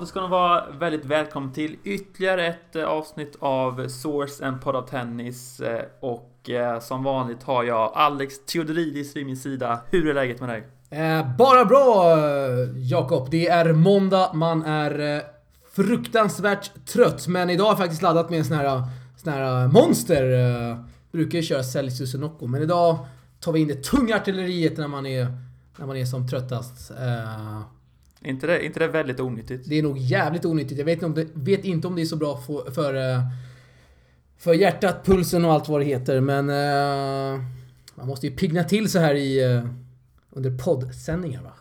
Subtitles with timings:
[0.00, 4.76] Då ska ni vara väldigt välkomna till ytterligare ett eh, avsnitt av Source and Pod
[4.76, 5.60] of Tennis.
[5.60, 9.80] Eh, och eh, som vanligt har jag Alex Theodoridis vid min sida.
[9.90, 10.66] Hur är läget med dig?
[10.90, 12.18] Eh, bara bra
[12.76, 13.30] Jakob.
[13.30, 15.22] Det är måndag, man är
[15.72, 17.26] fruktansvärt trött.
[17.28, 18.82] Men idag har jag faktiskt laddat med en sån här,
[19.16, 20.24] sån här monster.
[20.24, 22.46] Jag brukar ju köra Celsius och Nocco.
[22.46, 22.98] Men idag
[23.40, 25.26] tar vi in det tunga artilleriet när man är,
[25.76, 26.90] när man är som tröttast.
[26.90, 27.60] Eh,
[28.28, 29.68] inte det, inte det väldigt onyttigt?
[29.68, 30.78] det är nog jävligt onyttigt.
[30.78, 33.20] Jag vet inte om det, vet inte om det är så bra för, för, eh,
[34.38, 36.20] för hjärtat, pulsen och allt vad det heter.
[36.20, 37.44] Men eh,
[37.94, 39.64] man måste ju pigna till så här i, eh,
[40.30, 41.52] under poddsändningar va?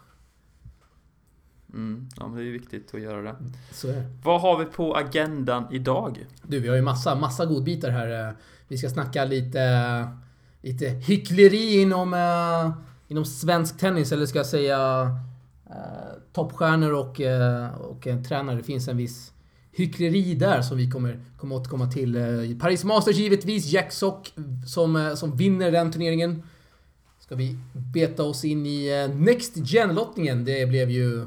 [1.74, 3.36] Mm, ja, men det är ju viktigt att göra det.
[3.72, 4.10] Så är det.
[4.24, 6.26] Vad har vi på agendan idag?
[6.44, 8.36] Du, vi har ju massa, massa godbitar här.
[8.68, 10.08] Vi ska snacka lite,
[10.62, 12.16] lite hyckleri inom,
[13.08, 15.10] inom svensk tennis, eller ska jag säga
[16.38, 18.56] toppstjärnor och, eh, och en tränare.
[18.58, 19.32] Det finns en viss
[19.72, 22.16] hyckleri där som vi kommer, kommer återkomma till.
[22.16, 24.34] Eh, Paris Masters givetvis, Jack Sock
[24.68, 26.44] som, eh, som vinner den turneringen.
[27.20, 27.58] Ska vi
[27.94, 30.46] beta oss in i Next Gen-lottningen.
[30.46, 31.26] Det blev ju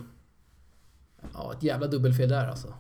[1.35, 2.75] ja, ett jävla dubbelfel där alltså.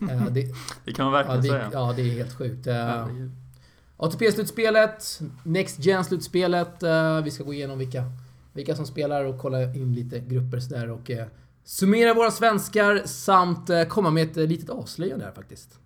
[0.30, 1.70] Det, Det kan man Ja verkligen det, säga.
[1.72, 2.66] ja, det är helt sjukt.
[3.96, 6.82] ATP-slutspelet, Next Gen-slutspelet.
[7.24, 8.04] vi ska gå igenom vilka,
[8.56, 11.26] vilka som spelar och kolla in lite grupper sådär och eh,
[11.64, 15.78] summera våra svenskar samt eh, komma med ett eh, litet avslöjande här faktiskt.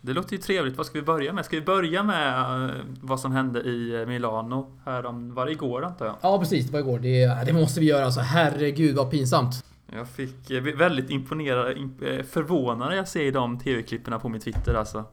[0.00, 0.76] Det låter ju trevligt.
[0.76, 1.44] Vad ska vi börja med?
[1.44, 2.70] Ska vi börja med eh,
[3.00, 5.34] vad som hände i eh, Milano härom...
[5.34, 6.16] Var det igår antar jag?
[6.20, 6.98] Ja precis, det var igår.
[6.98, 8.20] Det, det måste vi göra alltså.
[8.20, 9.64] Herregud vad pinsamt.
[9.92, 15.04] Jag fick väldigt imponerad, imp- förvånad när jag ser de tv-klipperna på min Twitter alltså.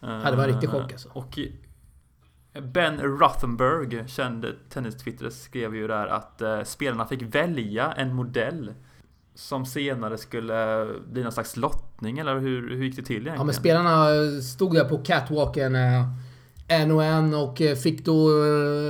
[0.00, 1.08] Ja, det var en riktig chock, alltså.
[1.12, 1.38] Och
[2.62, 8.72] Ben Rothenberg, känd tennis-twittrare, skrev ju där att eh, spelarna fick välja en modell
[9.34, 13.38] som senare skulle bli någon slags lottning, eller hur, hur gick det till egentligen?
[13.38, 14.06] Ja men spelarna
[14.42, 16.08] stod där på catwalken eh,
[16.68, 18.28] en och en och eh, fick då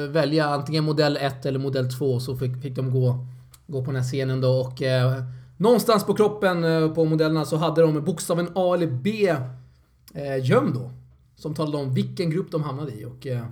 [0.09, 3.27] välja antingen modell 1 eller modell 2 så fick, fick de gå,
[3.67, 4.83] gå på den här scenen då och
[5.57, 6.63] någonstans på kroppen
[6.95, 9.37] på modellerna så hade de bokstaven A eller B
[10.15, 10.91] eh, gömd då.
[11.45, 13.27] Som talade om vilken grupp de hamnade i och...
[13.27, 13.47] Eh,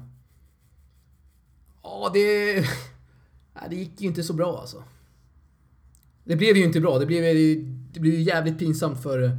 [1.82, 2.54] ja det...
[3.54, 4.82] Nej, det gick ju inte så bra alltså.
[6.25, 6.98] Det blev ju inte bra.
[6.98, 7.22] Det blev,
[7.92, 9.30] det blev ju jävligt pinsamt för,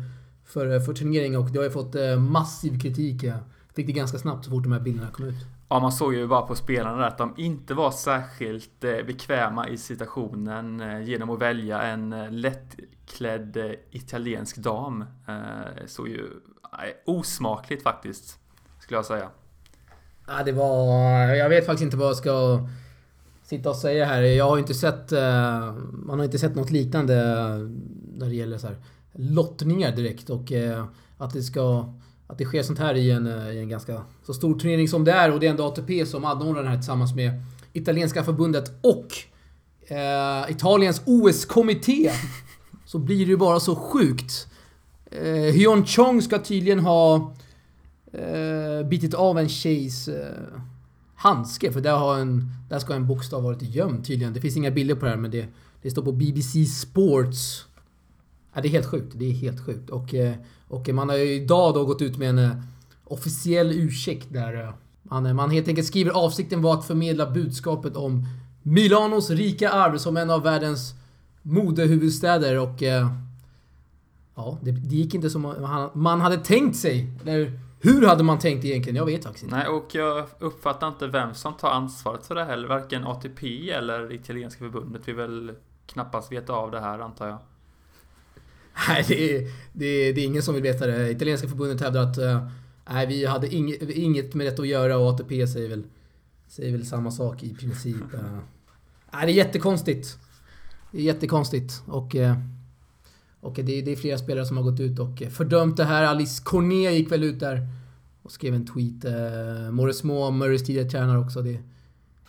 [0.45, 3.23] för, för turneringen och det har ju fått eh, massiv kritik.
[3.23, 3.37] Jag
[3.75, 5.45] fick det ganska snabbt så fort de här bilderna kom ut.
[5.69, 9.69] Ja, man såg ju bara på spelarna där att de inte var särskilt eh, bekväma
[9.69, 15.05] i situationen eh, genom att välja en lättklädd italiensk dam.
[15.85, 16.29] Såg ju
[17.05, 18.39] osmakligt faktiskt,
[18.93, 19.29] skulle jag säga.
[20.27, 21.35] Ja, det var...
[21.35, 22.67] Jag vet faktiskt inte vad jag ska
[23.43, 24.21] sitta och säga här.
[24.21, 25.11] Jag har inte sett...
[25.11, 27.15] eh, Man har inte sett något liknande
[28.13, 28.77] när det gäller så här
[29.13, 30.85] lottningar direkt och eh,
[31.17, 31.93] att det ska...
[32.27, 35.03] Att det sker sånt här i en, eh, i en ganska så stor turnering som
[35.03, 37.43] det är och det är ändå ATP som anordnar den här tillsammans med
[37.73, 39.07] Italienska förbundet och
[39.91, 42.11] eh, Italiens OS-kommitté.
[42.85, 44.47] Så blir det ju bara så sjukt.
[45.11, 47.33] Eh, Hyun Chong ska tydligen ha
[48.13, 48.52] eh,
[48.83, 50.43] bitit av en tjejs eh,
[51.15, 51.71] handske.
[51.71, 54.33] För där, har en, där ska en bokstav varit gömd tydligen.
[54.33, 55.45] Det finns inga bilder på det här men det,
[55.81, 57.65] det står på BBC Sports.
[58.53, 59.13] Ja, det är helt sjukt.
[59.15, 59.89] Det är helt sjukt.
[59.89, 60.35] Och, eh,
[60.67, 62.51] och man har ju idag då gått ut med en eh,
[63.03, 68.25] officiell ursäkt där man, man helt enkelt skriver avsikten var att förmedla budskapet om
[68.61, 70.93] Milanos rika arv som en av världens
[71.41, 72.83] modehuvudstäder och
[74.35, 77.07] Ja, det, det gick inte som man, man hade tänkt sig.
[77.25, 78.95] Eller hur hade man tänkt egentligen?
[78.95, 79.55] Jag vet faktiskt inte.
[79.55, 82.67] Nej, och jag uppfattar inte vem som tar ansvaret för det heller.
[82.67, 85.51] Varken ATP eller Italienska förbundet vill väl
[85.85, 87.37] knappast veta av det här, antar jag.
[88.87, 91.11] Nej, det är, det, är, det är ingen som vill veta det.
[91.11, 92.47] Italienska förbundet hävdar att eh,
[92.89, 95.83] nej, vi hade inget, inget med detta att göra och ATP säger väl,
[96.47, 98.13] säger väl samma sak i princip.
[98.13, 98.19] eh.
[99.13, 100.17] Nej, det är jättekonstigt.
[100.91, 101.83] Det är jättekonstigt.
[101.87, 102.35] Och, eh,
[103.43, 106.03] och det, det är flera spelare som har gått ut och fördömt det här.
[106.03, 107.67] Alice Cornet gick väl ut där
[108.23, 109.05] och skrev en tweet.
[109.05, 111.41] Eh, Morris Moore, Murrays tidigare tränare också.
[111.41, 111.59] Det,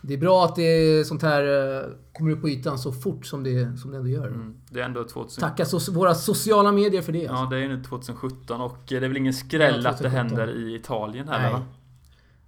[0.01, 1.43] det är bra att det, sånt här
[1.77, 1.83] eh,
[2.13, 4.27] kommer upp på ytan så fort som det, som det ändå gör.
[4.27, 4.55] Mm.
[4.69, 5.41] Det är ändå 2000...
[5.41, 7.27] Tacka so våra sociala medier för det.
[7.27, 7.43] Alltså.
[7.43, 10.37] Ja, det är nu 2017 och det är väl ingen skräll Ja, att det 2017.
[10.39, 11.61] händer i Italien heller va?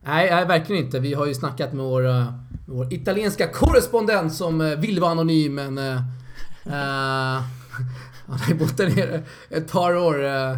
[0.03, 0.99] Nej, nej, verkligen inte.
[0.99, 2.33] Vi har ju snackat med vår, eh,
[2.67, 5.77] vår italienska korrespondent som eh, vill vara anonym men...
[5.77, 5.95] eh,
[6.65, 7.41] eh,
[8.27, 10.25] han har ju bott där nere ett par år.
[10.25, 10.57] eh.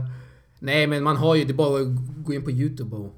[0.59, 1.45] nej, men man har ju...
[1.45, 1.87] Det är bara att
[2.25, 3.15] gå in på YouTube och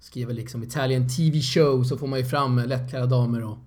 [0.00, 3.58] skriva liksom Italian TV show så får man ju fram lättklädda damer och...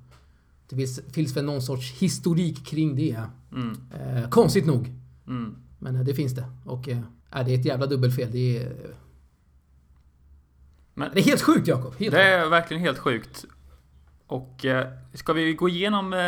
[0.69, 3.23] Det finns, finns väl någon sorts historik kring det.
[3.51, 3.77] Mm.
[3.93, 4.93] Eh, konstigt nog.
[5.27, 5.55] Mm.
[5.79, 6.45] Men eh, det finns det.
[6.65, 6.99] Och eh,
[7.31, 8.31] det är ett jävla dubbelfel.
[8.31, 8.71] Det är...
[10.93, 11.95] Men Det är helt sjukt Jakob.
[11.99, 13.45] Helt det är verkligen helt sjukt.
[14.29, 16.19] Och eh, ska vi gå igenom eh,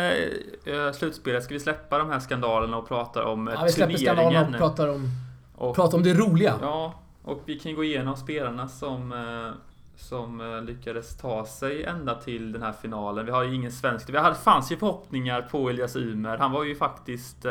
[0.74, 1.44] eh, slutspelet?
[1.44, 4.58] Ska vi släppa de här skandalerna och prata om eh, Ja, vi släpper skandalerna och
[4.58, 5.08] pratar om,
[5.56, 6.58] Och- pratar om det roliga.
[6.60, 9.54] Ja, och vi kan ju gå igenom spelarna som, eh,
[9.96, 13.26] som lyckades ta sig ända till den här finalen.
[13.26, 14.10] Vi har ju ingen svensk.
[14.10, 16.38] Vi hade, fanns ju förhoppningar på Elias Ymer.
[16.38, 17.46] Han var ju faktiskt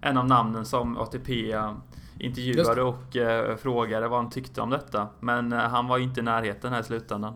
[0.00, 1.54] en av namnen som ATP
[2.18, 2.82] intervjuade det.
[2.82, 5.08] och frågade vad han tyckte om detta.
[5.20, 7.34] Men han var inte i närheten här i slutändan.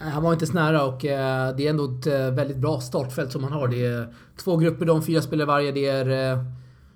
[0.00, 3.32] Han var inte så nära och eh, det är ändå ett eh, väldigt bra startfält
[3.32, 3.68] som han har.
[3.68, 5.72] Det är två grupper, de fyra spelar varje.
[5.72, 6.44] Det är eh,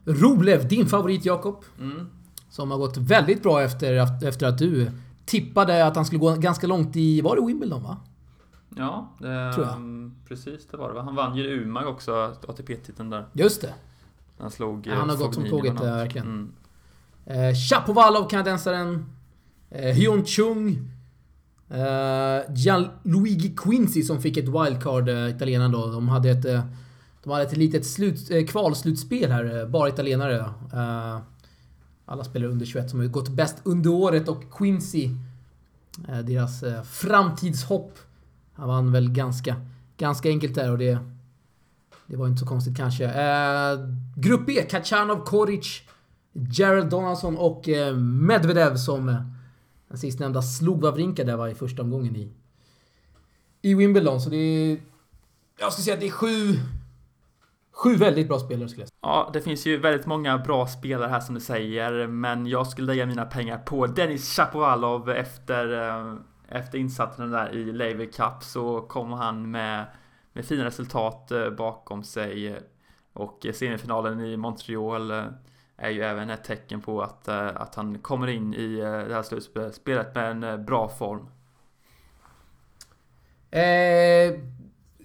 [0.04, 1.64] Roblev, din favorit Jakob.
[1.80, 2.06] Mm.
[2.50, 4.90] Som har gått väldigt bra efter, efter att du
[5.24, 7.20] tippade att han skulle gå ganska långt i...
[7.20, 7.96] Var det Wimbledon va?
[8.76, 9.76] Ja, det, Tror jag.
[9.76, 10.94] mm, precis det var det.
[10.94, 11.02] va?
[11.02, 13.26] Han vann ju Umag också, ATP-titeln där.
[13.32, 13.74] Just det.
[14.38, 16.26] Han slog Ja, han har gått som tåget, verkligen.
[16.26, 16.52] Mm.
[17.50, 19.06] Eh, Chapovalov, kanadensaren.
[19.70, 20.90] Eh, Hyun Chung.
[21.74, 25.86] Uh, Gianluigi Quincy som fick ett wildcard, uh, italienaren då.
[25.86, 26.60] De hade ett, uh,
[27.22, 30.44] de hade ett litet slut, uh, kvalslutspel här, bara italienare.
[32.06, 35.10] Alla spelare under 21 som har gått bäst under året och Quincy,
[36.24, 37.98] deras framtidshopp.
[38.52, 39.56] Han vann väl ganska,
[39.96, 40.98] ganska enkelt där och det,
[42.06, 43.12] det var inte så konstigt kanske.
[44.16, 45.82] Grupp B, Kachanov, Koric,
[46.32, 47.68] Gerald Donaldson och
[47.98, 49.30] Medvedev som
[49.90, 52.32] den sistnämnda slog Wawrinka där var i första omgången i,
[53.62, 54.20] i Wimbledon.
[54.20, 54.80] Så det är...
[55.58, 56.54] Jag skulle säga att det är sju...
[57.72, 58.98] Sju väldigt bra spelare skulle jag säga.
[59.02, 62.86] Ja, det finns ju väldigt många bra spelare här som du säger, men jag skulle
[62.86, 66.14] lägga mina pengar på Dennis Shapovalov efter, eh,
[66.48, 69.86] efter insatsen där i Laver Cup så kommer han med,
[70.32, 72.60] med fina resultat eh, bakom sig
[73.12, 75.12] och eh, semifinalen i Montreal
[75.80, 79.14] är ju även ett tecken på att, eh, att han kommer in i eh, det
[79.14, 81.26] här slutspelet med en eh, bra form.
[83.50, 84.40] Eh,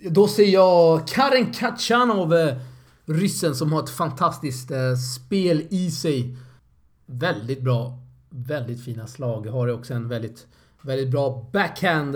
[0.09, 2.33] då ser jag Karen Kachanov,
[3.05, 4.71] ryssen som har ett fantastiskt
[5.15, 6.37] spel i sig.
[7.05, 7.99] Väldigt bra.
[8.29, 9.45] Väldigt fina slag.
[9.47, 10.47] Har också en väldigt,
[10.81, 12.15] väldigt bra backhand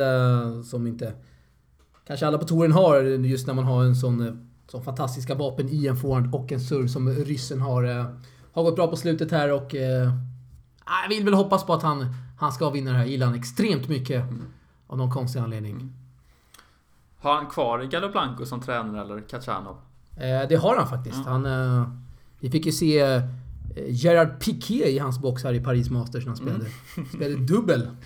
[0.65, 1.13] som inte
[2.07, 5.88] kanske alla på touren har just när man har en sån, sån fantastiska vapen i
[5.88, 7.83] en forehand och en serve som ryssen har.
[8.54, 10.13] Eh, har gått bra på slutet här och eh,
[11.04, 13.04] jag vill väl hoppas på att han, han ska vinna det här.
[13.04, 14.25] Jag gillar han extremt mycket.
[14.88, 15.94] Av någon konstig anledning.
[17.19, 19.78] Har han kvar Gallo Blanco som tränare eller Kachanov?
[20.16, 21.22] Eh, det har han faktiskt.
[21.25, 21.31] Ja.
[21.31, 21.90] Han, eh,
[22.40, 23.24] vi fick ju se eh,
[23.88, 26.66] Gerard Piqué i hans box här i Paris Masters när han spelade,
[27.16, 27.88] spelade dubbel.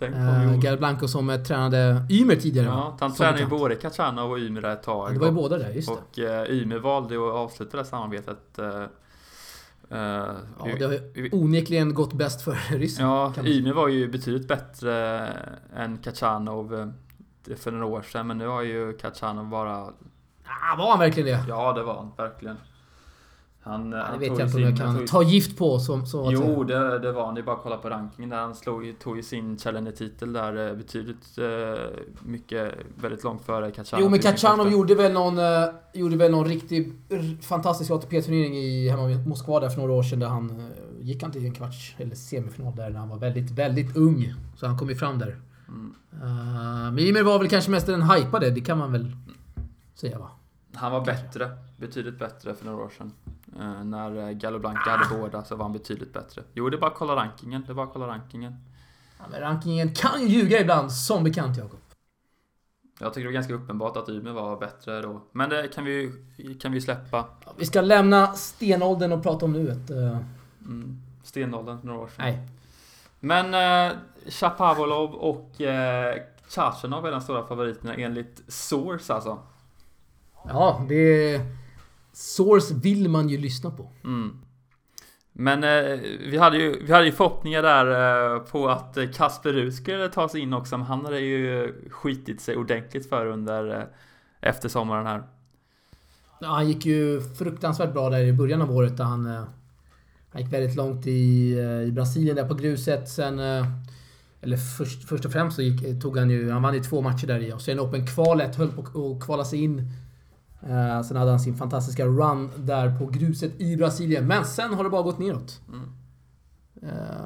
[0.00, 0.60] Eh.
[0.60, 4.64] Gerard Blanco som eh, tränade Ymer tidigare Ja, han tränade ju både Kachanov och Ymer
[4.64, 5.08] ett tag.
[5.08, 5.94] Ja, det var ju båda där, just det.
[6.24, 8.58] Och eh, Ymer valde att avsluta det samarbetet.
[9.90, 13.04] Eh, Ja, vi- det har ju onekligen gått bäst för ryssen.
[13.06, 13.32] ja.
[13.44, 15.26] Ymer var ju betydligt bättre
[15.76, 16.74] än Kachanov
[17.48, 18.26] eh, för några år sedan.
[18.26, 19.76] Men nu har ju Kachanov bara...
[20.46, 21.44] Ah, var han verkligen det?
[21.48, 22.56] Ja, det var han verkligen.
[23.66, 26.06] Han, eh, Ja, han vet jag inte om jag kan tog ta gift på som
[26.06, 27.34] så att Jo, det, det var han.
[27.34, 28.36] Det är bara att kolla på rankingen där.
[28.36, 31.82] Han slog, tog ju sin Challenger-titel där eh, betydligt eh,
[32.22, 34.04] mycket, väldigt långt före Kachanov.
[34.04, 36.92] Jo men Kachanov gjorde väl någon, eh, gjorde väl någon riktig
[37.42, 40.66] fantastisk ATP-turnering i hemma i Moskva där för några år sedan där han eh,
[41.00, 44.34] gick han till en kvarts eller semifinal där när han var väldigt, väldigt ung.
[44.56, 45.36] Så han kom ju fram där.
[45.68, 45.94] Mm.
[46.12, 49.16] Uh, men Ymer var väl kanske mest den hypade, det kan man väl
[49.94, 50.30] säga va?
[50.74, 53.12] Han var bättre, betydligt bättre för några år sedan.
[53.60, 54.90] Eh, när eh, Gallo Blanca Ah.
[54.96, 56.42] hade båda så var han betydligt bättre.
[56.52, 57.62] Jo, det är bara att kolla rankingen.
[57.66, 58.56] Det är bara att kolla rankingen.
[59.18, 61.78] Ja, men rankingen kan ju ljuga ibland, som bekant Jakob.
[63.00, 65.20] Jag tycker det var ganska uppenbart att Ymer var bättre då.
[65.32, 66.12] Men det kan vi
[66.60, 67.24] kan vi släppa.
[67.46, 69.90] Ja, Vi ska lämna stenåldern och prata om nuet.
[69.90, 70.18] eh,
[70.66, 71.00] Mm.
[71.24, 72.24] Stenåldern några år sedan.
[72.24, 72.48] nej.
[73.20, 73.54] Men
[73.90, 73.96] eh,
[74.28, 76.16] Shapovalov och eh,
[76.48, 79.38] Chachanov är de stora favoriterna enligt Source alltså.
[80.48, 81.40] Ja, det...
[82.14, 83.90] Source vill man ju lyssna på.
[84.04, 84.40] Mm.
[85.32, 87.86] Men eh, vi, hade ju, vi hade ju förhoppningar där
[88.34, 91.74] eh, på att eh, Kasper Rud skulle ta sig in också, men han hade ju
[91.90, 93.84] skitit sig ordentligt för under eh,
[94.40, 95.22] efter sommaren här.
[96.40, 99.26] Ja, han gick ju fruktansvärt bra där i början av året där han...
[99.26, 99.44] eh,
[100.32, 103.08] Han gick väldigt långt i, eh, i Brasilien där på gruset.
[103.08, 103.38] Sen...
[104.40, 106.50] Eller först, först och främst så gick, tog han ju...
[106.50, 108.56] Han vann ju två matcher där i Australian Open-kvalet.
[108.56, 109.82] Höll på att kvala sig in.
[110.68, 114.26] Eh, sen hade han sin fantastiska run där på gruset i Brasilien.
[114.26, 115.60] Men sen har det bara gått neråt.
[115.68, 115.90] Mm.
[116.82, 117.24] Eh,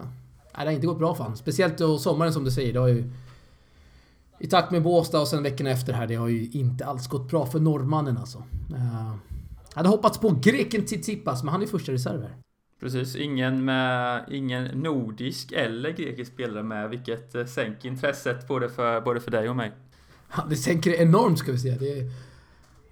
[0.58, 1.36] det har inte gått bra för honom.
[1.36, 2.72] Speciellt då sommaren som du säger.
[2.72, 3.10] Det har ju...
[4.40, 7.30] I takt med Båstad och sen veckorna efter här, det har ju inte alls gått
[7.30, 8.38] bra för norrmannen alltså.
[8.74, 9.14] Eh,
[9.72, 12.36] hade hoppats på greken Tsitsipas, men han är första reserv här.
[12.80, 19.00] Precis, ingen med ingen nordisk eller grekisk spelare med, vilket eh, sänker intresset både för,
[19.00, 19.72] både för dig och mig.
[20.36, 21.76] Ja, det sänker enormt ska vi säga.
[21.78, 22.10] Det är,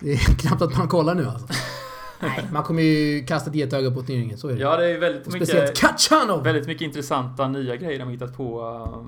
[0.00, 1.47] det är knappt att man kollar nu alltså.
[2.21, 4.61] Nej, man kommer ju kasta ett getöga på turneringen, så är det.
[4.61, 6.45] Ja, det är väldigt Och mycket, Speciellt Kachanov!
[6.45, 8.61] väldigt mycket intressanta nya grejer de har hittat på.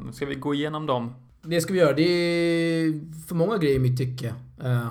[0.07, 1.14] Uh, Ska vi gå igenom dem?
[1.42, 1.92] Det ska vi göra.
[1.92, 2.92] Det är
[3.28, 4.35] för många grejer i mitt tycke.
[4.64, 4.88] Eh,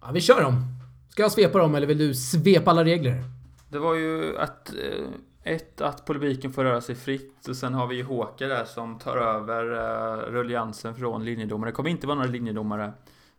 [0.00, 0.66] ja, vi kör dem.
[1.10, 3.24] Ska jag svepa dem eller vill du svepa alla regler?
[3.68, 7.86] Det var ju att eh, ett, att publiken får röra sig fritt och sen har
[7.86, 11.70] vi ju Håka där som tar över uh, rulliansen från linjedomare.
[11.70, 12.92] Det kommer inte vara några linjedomare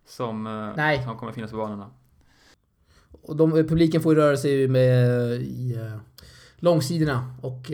[0.05, 1.03] som, eh, Nej.
[1.03, 1.89] som kommer finnas på banorna.
[3.21, 5.07] Och de, publiken får ju röra sig med
[5.41, 5.97] i uh,
[6.55, 7.71] långsidorna och...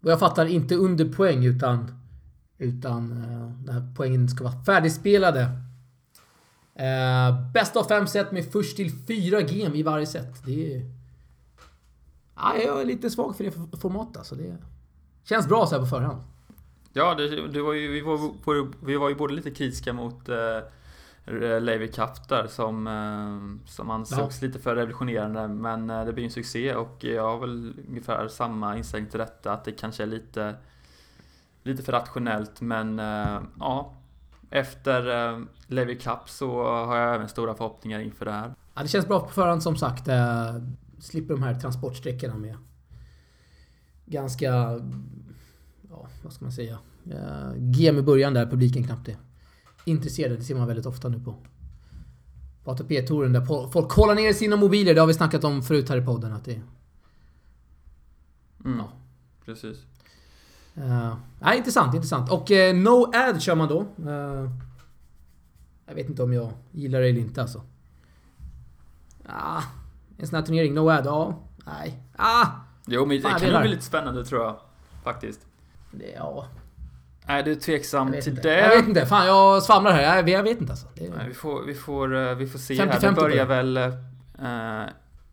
[0.00, 1.92] Vad jag fattar, inte under poäng utan...
[2.58, 3.08] Utan
[3.64, 5.48] när poängen ska vara färdigspelade.
[7.54, 10.46] Bäst av fem set med först till fyra game i varje set.
[10.46, 10.90] Det är...
[12.36, 14.34] Ja, jag är lite svag för det formatet alltså.
[14.34, 14.56] Det
[15.24, 16.22] känns bra så här på förhand.
[16.96, 20.60] Ja, det, det var ju, vi, var, vi var ju både lite kritiska mot eh,
[21.60, 26.30] Levi Cup där som, eh, som ansågs lite för revolutionerande men eh, det blir en
[26.30, 30.54] succé och jag har väl ungefär samma inställning till detta att det kanske är lite
[31.62, 33.94] lite för rationellt men eh, ja
[34.50, 38.54] efter eh, Levi Cup så har jag även stora förhoppningar inför det här.
[38.74, 40.08] Ja, det känns bra på förhand som sagt.
[40.08, 40.56] Eh,
[40.98, 42.56] slipper de här transportsträckorna med
[44.06, 44.80] ganska...
[45.96, 46.78] Ja, vad ska man säga?
[47.10, 49.16] Eh, GM i början där publiken knappt är
[49.84, 50.36] intresserade.
[50.36, 51.34] Det ser man väldigt ofta nu på,
[52.64, 54.94] på ATP-touren där folk kollar ner sina mobiler.
[54.94, 56.32] Det har vi snackat om förut här i podden.
[56.32, 56.60] Att det,
[58.64, 58.88] Mm, Ja.
[59.44, 59.84] Precis.
[60.78, 62.30] Uh, nej, intressant, intressant.
[62.30, 63.80] Och eh, No Ad kör man då.
[64.10, 64.50] Eh,
[65.86, 67.62] jag vet inte om jag gillar det eller inte alltså.
[69.26, 69.62] Ah,
[70.18, 71.38] en sån här turnering, No Ad, ja.
[71.66, 72.02] Nej.
[72.16, 72.46] Ah!
[72.86, 74.56] Jo men det Fan, kan nog bli lite spännande tror jag.
[75.04, 75.45] Faktiskt.
[75.98, 76.46] Det, ja.
[77.26, 78.42] Är du tveksam till inte.
[78.42, 78.60] det?
[78.60, 79.06] jag vet inte.
[79.06, 80.16] Fan, jag svamlar här.
[80.16, 80.86] Jag, jag vet inte alltså.
[80.94, 83.00] Det, Nej, vi får, vi får, eh, vi får se 50-50 här.
[83.00, 83.54] Det börjar det.
[83.54, 83.76] väl...
[83.76, 84.90] Eh,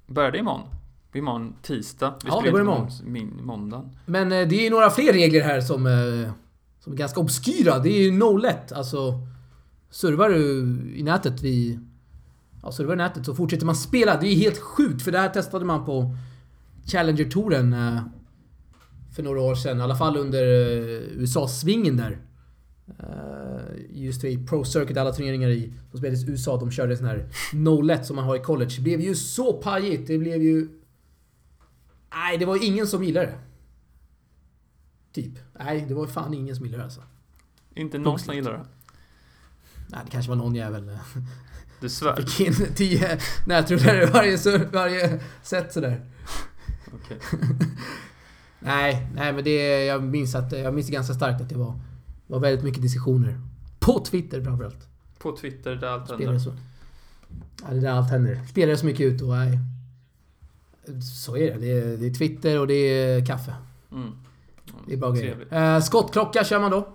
[0.08, 0.67] börjar det imorgon?
[1.13, 2.13] Imorgon tisdag?
[2.24, 3.98] Vi Ja, det börjar på Min, måndagen.
[4.05, 6.32] Men eh, det är ju några fler regler här som, eh,
[6.79, 7.79] som är ganska obskyra.
[7.79, 8.72] Det är ju no-let.
[8.72, 9.13] Alltså,
[9.89, 10.62] servar du
[10.96, 11.89] i nätet vid...
[12.63, 14.17] Ja, servar i nätet så fortsätter man spela.
[14.17, 16.15] Det är ju helt sjukt för det här testade man på
[16.86, 18.01] Challenger-touren eh,
[19.15, 19.79] för några år sedan.
[19.79, 22.17] I alla fall under eh, USA-svingen där.
[23.00, 27.08] Eh, just i Pro Circuit, alla turneringar i, som spelades i USA, de körde sån
[27.08, 28.72] här no-let som man har i college.
[28.75, 30.08] Det blev ju så pajigt.
[30.08, 30.67] Det blev ju...
[32.15, 33.39] Nej, det var ingen som gillade det.
[35.13, 35.34] Typ.
[35.60, 37.01] Nej, det var fan ingen som gillade det alltså.
[37.75, 38.65] Inte någon som gillar det.
[39.88, 40.98] Nej, det kanske var någon jävel.
[41.82, 42.15] Du svär?
[42.15, 44.38] Fick in 10 nätrullare varje,
[44.72, 46.05] varje set sådär.
[46.93, 47.17] Okej.
[48.65, 49.86] Nej, nej men det...
[49.86, 50.51] Jag minns att...
[50.51, 51.79] Jag minns ganska starkt att det var...
[52.27, 53.39] var väldigt mycket diskussioner.
[53.79, 54.88] På Twitter framförallt.
[55.20, 56.39] På Twitter där allt Spelare händer.
[56.39, 56.53] så...
[57.62, 58.39] Ja, det är där allt händer.
[58.50, 59.60] Spelare så mycket ut och nej.
[61.01, 61.60] Så är det.
[61.60, 63.55] Det är, det är Twitter och det är kaffe.
[63.91, 64.12] Mm.
[64.88, 65.53] Det är bra grejer.
[65.53, 66.88] Eh, skottklocka kör man då.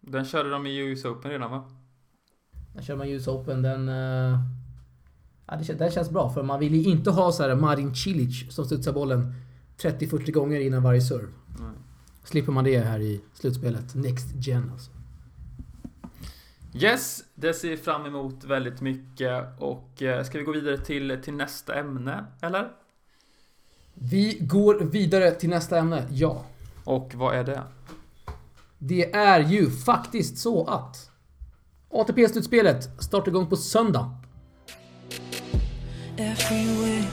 [0.00, 1.64] Den körde de i US Open redan va?
[2.74, 3.62] Där kör man US Open.
[3.62, 3.88] Den...
[3.88, 4.40] eh,
[5.46, 8.54] ja, det, den känns bra för man vill ju inte ha så här Marin Cilic
[8.54, 9.34] som studsar bollen
[9.82, 11.28] 30-40 gånger innan varje serve.
[11.58, 11.70] Nej.
[12.24, 13.94] Slipper man det här i slutspelet.
[13.94, 14.90] Next gen alltså.
[16.74, 21.18] Yes, det ser vi fram emot väldigt mycket och eh, ska vi gå vidare till,
[21.22, 22.70] till nästa ämne, eller?
[23.94, 26.06] Vi går vidare till nästa ämne.
[26.10, 26.44] Ja.
[26.84, 27.62] Och vad är det?
[28.78, 31.10] Det är ju faktiskt så att
[31.90, 34.10] ATP-slutspelet startar igång på söndag.
[36.16, 37.04] Everywhere,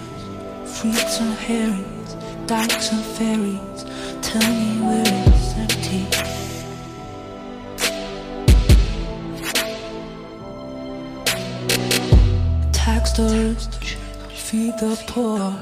[2.48, 3.86] dykes and ferries.
[4.22, 6.06] Tell me where it's empty.
[12.72, 13.98] Tax the rich,
[14.30, 15.56] feed the poor,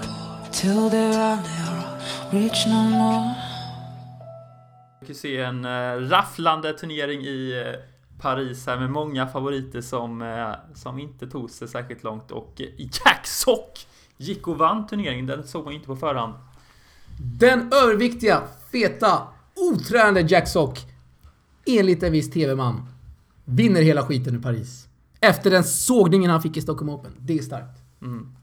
[0.51, 1.83] till there are never
[2.31, 3.35] rich no more.
[4.99, 7.75] Vi kan se en uh, rafflande turnering i uh,
[8.21, 13.27] Paris här med många favoriter som, eh, som inte tog sig särskilt långt och Jack
[13.27, 13.87] Sock
[14.17, 15.25] gick och vann turneringen.
[15.25, 16.33] Den såg man inte på förhand.
[17.17, 20.79] Den överviktiga, feta, otränade Jack Sock,
[21.65, 22.87] enligt en viss TV-man,
[23.45, 24.87] vinner hela skiten i Paris.
[25.19, 27.11] Efter den sågningen han fick i Stockholm Open.
[27.19, 27.81] Det är starkt.
[28.01, 28.35] Mm.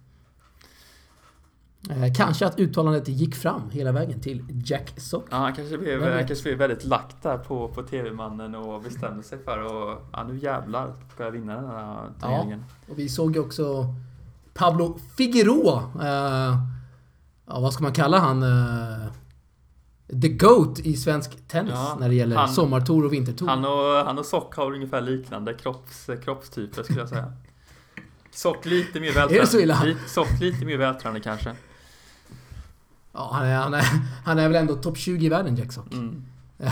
[1.91, 5.27] Eh, kanske att uttalandet gick fram hela vägen till Jack Sock.
[5.31, 9.23] Ja, han kanske blev, han kanske blev väldigt lack där på, på TV-mannen och bestämde
[9.23, 9.59] sig för
[9.93, 12.65] att ja, nu jävlar ska jag vinna den här turneringen.
[12.89, 13.95] Och vi såg ju också
[14.55, 15.83] Pablo Figueroa.
[16.03, 16.80] Eh,
[17.51, 18.43] ja, vad ska man kalla han?
[18.43, 19.07] Eh,
[20.23, 23.49] the GOAT i svensk tennis Ja, när det gäller han- sommartour och vintertour.
[23.49, 27.33] Han och, han och Sock har ungefär liknande kropps, kroppstyper skulle jag säga.
[28.31, 29.43] Sock lite mer vältränad.
[29.43, 29.83] Är så illa?
[29.85, 31.55] Lite, sock lite mer vältränad kanske.
[33.13, 33.85] Ja, han, är, han, är,
[34.25, 35.93] han är väl ändå topp 20 i världen, Jack Sock.
[35.93, 36.25] Mm.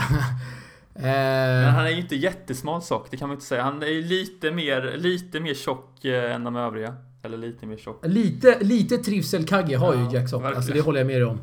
[0.95, 3.63] Eh, Men han är ju inte jättesmal Sock, det kan man inte säga.
[3.63, 6.95] Han är lite mer, lite mer tjock eh, än de övriga.
[7.21, 8.05] Eller lite mer tjock.
[8.05, 10.43] Lite, lite trivsel-Kagge har ju Ja, Jack Sock.
[10.43, 11.39] Alltså det håller jag med dig om.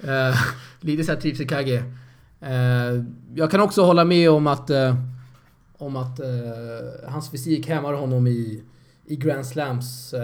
[0.00, 0.36] Eh,
[0.80, 1.82] lite såhär trivsel-Kagge.
[2.40, 4.70] Eh, jag kan också hålla med om att...
[4.70, 4.96] eh,
[5.80, 6.20] om att
[7.08, 8.62] hans fysik hämmar honom i,
[9.06, 10.14] i Grand Slams.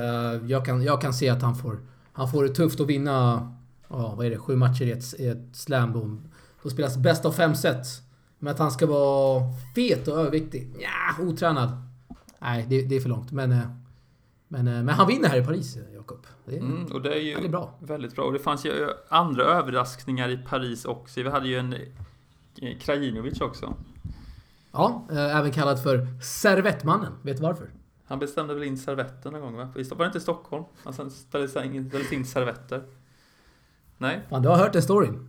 [0.47, 1.79] Jag, kan, jag kan se att han får,
[2.13, 3.53] han får det tufft att vinna...
[3.89, 4.39] Ja, vad är det?
[4.39, 5.93] Sju matcher i ett, i ett slam.
[5.93, 6.17] Då,
[6.63, 7.87] då spelas bäst av fem set.
[8.39, 9.43] Men att han ska vara
[9.75, 10.69] fet och överviktig?
[10.79, 11.83] Ja, otränad.
[12.39, 13.33] Nej, det, det är för långt.
[13.33, 13.57] Men,
[14.55, 16.27] men, eh, men han vinner här i Paris, Jakob.
[16.45, 17.75] Det, Mm, och det är ju ja, det är bra.
[17.81, 18.25] väldigt bra.
[18.25, 21.23] Och det fanns ju andra överraskningar i Paris också.
[21.23, 23.75] Vi hade ju en eh, Krajinovic också.
[24.73, 27.13] Ja, eh, även kallad för Servettmannen.
[27.23, 27.71] Vet du varför?
[28.07, 29.69] Han bestämde väl in servetter någon gång va?
[29.75, 30.65] Var det inte i Stockholm?
[30.85, 31.65] Han ställde
[32.13, 32.83] in, servetter.
[33.99, 34.21] Nej?
[34.31, 35.29] Fan, du har hört den storyn?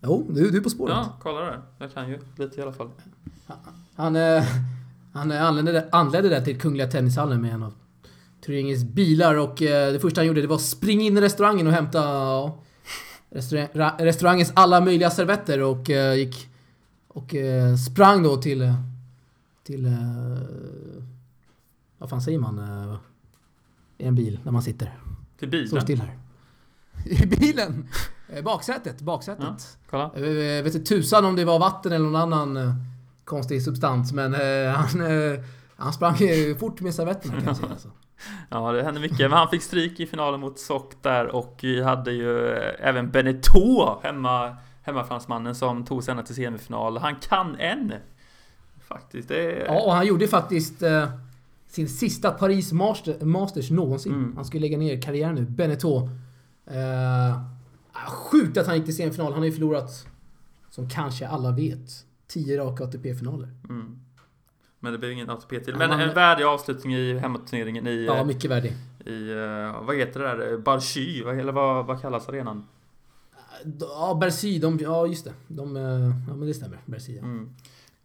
[0.00, 0.94] Jo, du, du är på spåret.
[0.96, 1.60] Ja, kolla där.
[1.78, 2.90] Jag kan ju lite i alla fall.
[3.46, 4.16] Han,
[5.14, 7.74] han eh, anlände, anlände där till Kungliga Tennishallen med en av
[8.46, 11.66] turneringens bilar och eh, det första han gjorde det var att springa in i restaurangen
[11.66, 12.58] och hämta ja,
[13.30, 16.48] restaurang, ra- restaurangens alla möjliga servetter och eh, gick
[17.08, 18.72] och eh, sprang då till
[19.64, 19.96] till
[21.98, 22.60] vad fan säger man
[23.98, 24.98] i en bil när man sitter
[25.38, 25.82] Till står bilen.
[25.82, 26.16] still här.
[27.24, 27.88] I bilen!
[28.44, 29.44] Baksätet, baksätet.
[29.90, 30.10] Ja.
[30.14, 30.26] Kolla.
[30.26, 32.74] Jag vet inte tusan om det var vatten eller någon annan
[33.24, 34.34] konstig substans men
[34.74, 34.88] han,
[35.76, 36.16] han sprang
[36.58, 37.68] fort med servetterna kan jag säga.
[37.70, 37.88] Alltså.
[38.50, 39.18] Ja, det hände mycket.
[39.18, 43.10] Men han fick stryk i finalen mot Sock där och vi hade ju eh, även
[43.10, 46.98] Beneteau hemma, hemmafransmannen som tog sig ända till semifinal.
[46.98, 47.92] Han kan än!
[48.88, 49.28] Faktiskt.
[49.28, 49.64] Det.
[49.66, 51.08] Ja, och han gjorde faktiskt eh,
[51.68, 54.12] sin sista Paris Master, Masters någonsin.
[54.12, 54.36] Mm.
[54.36, 56.08] Han skulle lägga ner karriären nu, Beneteau.
[56.66, 57.40] Eh,
[58.08, 59.32] sjukt att han gick till semifinal.
[59.32, 60.06] Han har ju förlorat,
[60.70, 61.90] som kanske alla vet,
[62.26, 63.48] 10 raka ATP-finaler.
[63.68, 64.00] Mm.
[64.80, 65.72] Men det blev ingen ATP till.
[65.72, 68.72] Ja, Men man- en värdig avslutning i hemmaturneringen i, Ja, eh, mycket värdig.
[69.06, 70.58] i eh, vad heter det där?
[70.58, 71.22] Barchy?
[71.22, 72.66] Vad- Eller vad, vad kallas arenan?
[73.80, 75.32] Ja, Bercy, de, ja just det.
[75.48, 75.82] De, eh,
[76.28, 76.78] ja men det stämmer.
[76.86, 77.22] Bercy, ja.
[77.22, 77.50] Mm.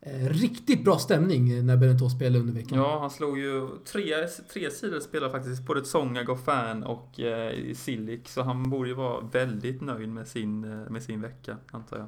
[0.01, 2.77] Eh, riktigt bra stämning när Beneteau spelade under veckan.
[2.77, 5.65] Ja, han slog ju tre, tre sidor spelare faktiskt.
[5.65, 8.27] Både Tsonga, Goffin och eh, Silic.
[8.33, 12.07] Så han borde ju vara väldigt nöjd med sin, eh, med sin vecka, antar jag.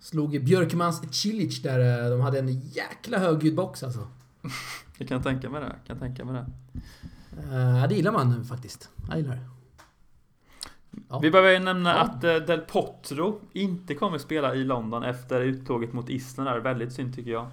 [0.00, 2.04] Slog Björkmans Cilic där.
[2.04, 4.08] eh, De hade en jäkla högljudd box alltså.
[4.98, 5.76] Jag kan tänka mig det.
[5.86, 6.46] Kan tänka mig det.
[7.56, 8.90] Eh, det gillar man faktiskt.
[9.08, 9.48] Jag gillar det.
[11.08, 11.18] Ja.
[11.18, 11.96] Vi behöver ju nämna Ja.
[11.96, 16.58] att eh, Del Potro inte kommer spela i London efter uttåget mot Island där.
[16.58, 17.50] Väldigt synd tycker jag.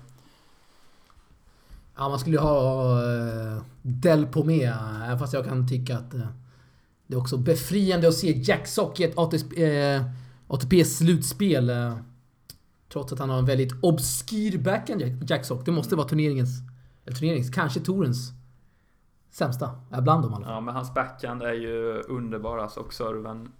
[1.97, 4.73] Ja, man skulle ju ha uh, Del på med.
[5.05, 6.11] Även fast jag kan tycka att
[7.07, 10.03] det är också befriande att se Jack Sock i ett ATP, uh,
[10.47, 11.69] ATP-slutspel.
[12.93, 15.65] Trots att han har en väldigt obskyr backhand, Jack, Sock.
[15.65, 16.49] Det måste vara turneringens,
[17.05, 18.31] eller turneringens, kanske torens
[19.31, 19.71] sämsta.
[19.89, 20.53] Bland dem i alla fall.
[20.53, 23.51] Ja, men hans backhand är ju underbar alltså, och serven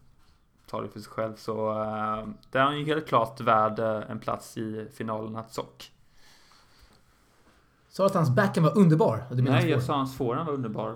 [0.69, 1.35] tar det för sig själv.
[1.35, 5.53] Så uh, det är han ju helt klart värd eh, en plats i finalen att
[5.53, 5.91] Sock.
[7.89, 9.23] Sa att hans backhand var underbar?
[9.31, 10.95] Nej, jag sa hans forehand var underbar.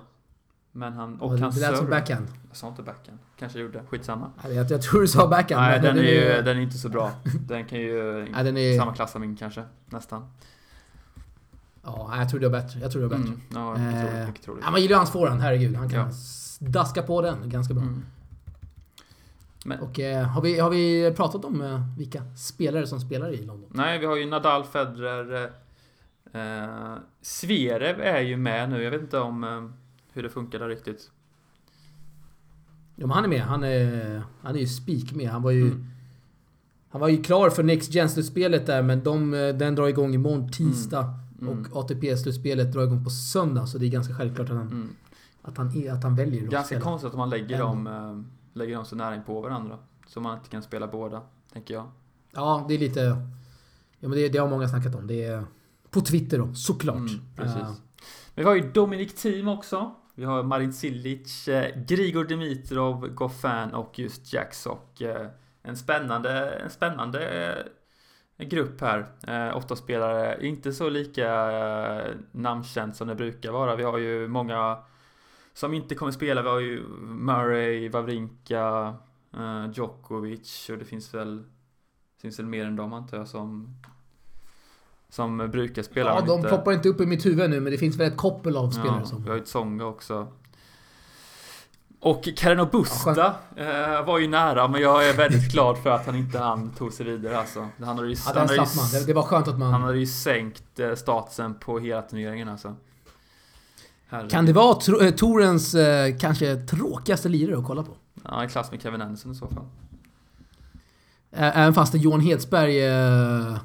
[0.72, 2.00] Men han, och Och hans det lät som serve.
[2.00, 2.28] backhand.
[2.58, 3.18] Jag sa inte backhand.
[3.40, 3.84] Kanske jag gjorde.
[3.90, 4.32] Skitsamma.
[4.44, 5.62] Jag, jag tror du sa backhand.
[5.62, 7.12] Nej, men den är ju den är inte så bra.
[7.48, 8.78] Den kan ju Nej, den är...
[8.80, 9.64] samma klass som min kanske.
[9.86, 10.32] Nästan.
[11.84, 12.80] Ja, jag tror det var bättre.
[12.80, 13.34] Jag tror det var bättre.
[13.34, 14.14] Mm, ja, mycket troligt.
[14.22, 14.64] Eh, Mycket troligt.
[14.66, 15.76] Ja, man gillar ju hans forehand, herregud.
[15.76, 16.10] Han kan Ja.
[16.60, 17.84] daska på den ganska bra.
[17.84, 18.06] Mm.
[19.66, 23.46] Men, Och eh, har, vi, har vi pratat om eh, vilka spelare som spelar i
[23.46, 23.70] London?
[23.74, 25.52] nej, vi har ju Nadal, Federer.
[26.34, 28.84] Eh, Zverev är ju med nu.
[28.84, 29.64] Jag vet inte om eh,
[30.14, 31.12] hur det funkar där riktigt.
[33.00, 33.42] Jo, men han är med.
[33.42, 35.30] Han är, han är ju spik med.
[35.30, 35.86] Han var ju, Mm.
[36.90, 40.52] han var ju klar för Next Gen-slutspelet där, men de, eh, den drar igång imorgon
[40.52, 41.14] tisdag.
[41.42, 41.60] Mm.
[41.72, 44.90] Och ATP-slutspelet drar igång på söndag, så det är ganska självklart att han, Mm.
[45.42, 46.82] att han, är- att han väljer Ganska spela.
[46.82, 49.78] konstigt att man lägger dem, eh, lägger dem så nära på varandra.
[50.08, 51.22] Så man inte kan spela båda,
[51.54, 51.86] tänker jag.
[52.34, 53.00] Ja, det är lite...
[54.00, 55.08] Ja, men det, det har många snackat om.
[55.08, 55.44] Det är
[55.90, 56.96] på Twitter då, såklart.
[56.98, 57.56] Mm, precis.
[57.56, 57.76] Eh, Men
[58.36, 59.92] vi har ju Dominic Thiem också.
[60.18, 65.02] Vi har Marin Cilic, eh, Grigor Dimitrov, Goffin och just Jack Sock.
[65.02, 65.28] Eh,
[65.62, 67.54] en spännande, en spännande
[68.38, 69.06] eh, grupp här.
[69.56, 71.30] Åtta spelare, inte så lika
[72.32, 73.76] namnkänt som det brukar vara.
[73.76, 74.78] Vi har ju många
[75.54, 78.96] som inte kommer spela, vi har ju Murray, Wawrinka,
[79.74, 81.38] Djokovic och det finns väl
[82.16, 83.76] Det finns väl mer än dem antar jag som
[85.10, 86.10] som brukar spela.
[86.10, 88.18] Ja, de inte- poppar inte upp i mitt huvud nu, men det finns väl ett
[88.18, 89.24] koppel av spelare Ja, som...
[89.24, 90.28] vi har ju Tsonga också.
[92.00, 96.16] Och Kareno Busta eh, var ju nära, men jag är väldigt glad för att han
[96.16, 97.68] inte han tog sig vidare alltså.
[97.80, 98.56] Han hade ju, Ja, han hade
[99.00, 99.06] ju.
[99.06, 99.72] Det, var skönt att man...
[99.72, 102.76] han hade ju sänkt eh, statusen på hela turneringen alltså.
[104.08, 104.32] Herregud.
[104.32, 107.92] Kan det vara tro, eh, Torens eh, kanske tråkigaste lirare att kolla på?
[108.24, 109.66] Ja, i klass med Kevin Anderson i så fall.
[111.32, 113.58] Även fast Johan Hedsberg eh,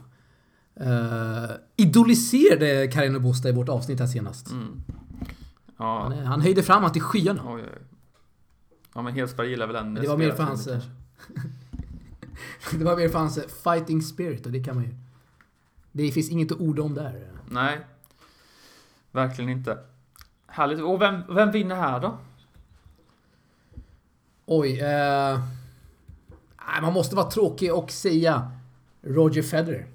[0.74, 4.50] eh, idoliserade Carino Busta i vårt avsnitt här senast.
[4.50, 4.82] Mm.
[5.78, 7.42] Ja, Han, eh, han höjde fram att till skyarna.
[7.46, 7.78] oj, oj.
[8.94, 10.66] Ja, men Helsberg gillar väl en Men det var mer för hans...
[10.66, 10.82] eh,
[12.72, 14.94] det var mer för hans eh, fighting spirit och det kan man ju...
[15.92, 17.30] Det finns inget att orda om där.
[17.50, 17.80] Nej.
[19.10, 19.78] Verkligen inte.
[20.46, 20.80] Härligt.
[20.80, 22.18] Och vem, vem vinner här då?
[24.46, 24.80] Oj.
[24.80, 25.40] Eh,
[26.82, 28.50] man måste vara tråkig och säga
[29.02, 29.86] Roger Federer.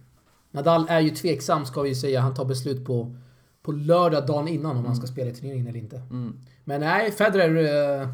[0.58, 2.22] Nadal är ju tveksam ska vi ju säga.
[2.22, 3.16] Han tar beslut på,
[3.62, 5.96] på lördag dagen innan om han ska spela i turneringen eller inte.
[5.96, 6.34] Mm.
[6.64, 8.02] Men nej, Federer...
[8.02, 8.08] Eh,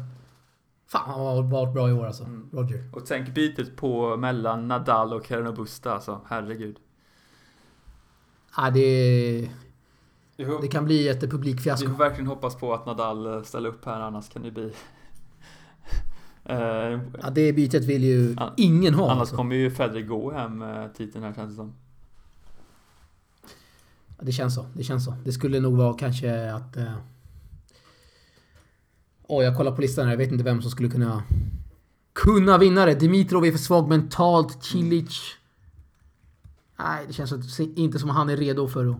[0.86, 2.24] fan, han har varit bra i år alltså.
[2.24, 2.48] Mm.
[2.52, 2.84] Roger.
[2.92, 6.20] Och tänk bytet på mellan Nadal och Carino Busta alltså.
[6.28, 6.76] Herregud.
[8.56, 9.50] Ja, det,
[10.36, 11.88] Vi får, det kan bli ett vi publikfiasko.
[11.88, 14.72] får verkligen hoppas på att Nadal eh, ställer upp här annars kan det bli...
[16.46, 16.56] Eh,
[17.22, 19.04] Ja, det bytet vill ju ingen ha.
[19.04, 19.36] annars Alltså.
[19.36, 21.74] kommer ju Federer gå hem eh, titeln här känns det som.
[24.20, 24.66] Det känns så.
[24.74, 25.14] Det känns så.
[25.24, 26.76] Det skulle nog vara kanske att...
[26.76, 26.94] Eh...
[29.28, 30.12] Oj, jag kollar på listan här.
[30.12, 31.22] Jag vet inte vem som skulle kunna...
[32.12, 32.94] Kunna vinna det.
[32.94, 34.64] Dimitrov är för svag mentalt.
[34.64, 35.20] Cilic...
[36.78, 38.96] Nej, det känns inte som att han är redo för att,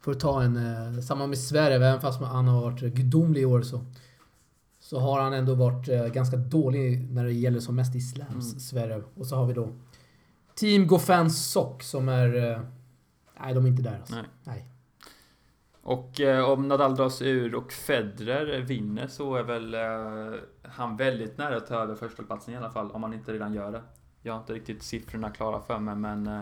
[0.00, 0.56] för att ta en...
[0.56, 3.84] Eh, samma med Zverev, även fast han har varit gudomlig i år så...
[4.80, 8.52] Så har han ändå varit eh, ganska dålig när det gäller som mest i slams,
[8.52, 8.60] Mm.
[8.60, 9.04] Zverev.
[9.14, 9.68] Och så har vi då...
[10.54, 12.60] Team Goffin Sock som är...
[13.38, 14.14] Eh, nej, de är inte där alltså.
[14.14, 14.24] Nej.
[14.44, 14.64] nej.
[15.82, 21.38] Och eh, om Nadal dras ur och Federer vinner så är väl eh, han väldigt
[21.38, 22.90] nära att ta över förstaplatsen i alla fall.
[22.90, 23.82] Om han inte redan gör det.
[24.22, 26.26] Jag har inte riktigt siffrorna klara för mig men...
[26.26, 26.40] Eh,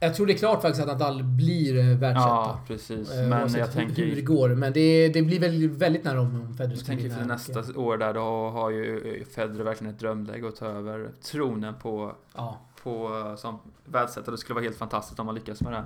[0.00, 2.28] Jag tror det är klart faktiskt att Nadal blir eh, världsetta.
[2.28, 3.10] ja, precis.
[3.12, 4.04] Eh, Men jag hur- tänker...
[4.06, 4.48] hur det går.
[4.48, 7.34] Men det, det blir väl väldigt nära om, Federer Jag skulle tänker för vinna.
[7.34, 12.12] nästa år där, då har ju Federer verkligen ett drömläge att ta över tronen på,
[12.36, 12.60] Ja.
[12.82, 14.30] på som världsetta.
[14.30, 15.84] Det skulle vara helt fantastiskt om man lyckas med det.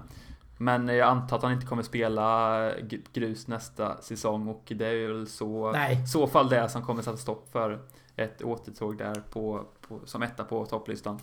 [0.58, 2.70] Men jag antar att han inte kommer spela
[3.12, 6.06] grus nästa säsong och det är väl så, Nej.
[6.06, 7.80] så fall det som kommer sätta stopp för
[8.16, 11.18] ett återtåg där på, på, som etta på topplistan.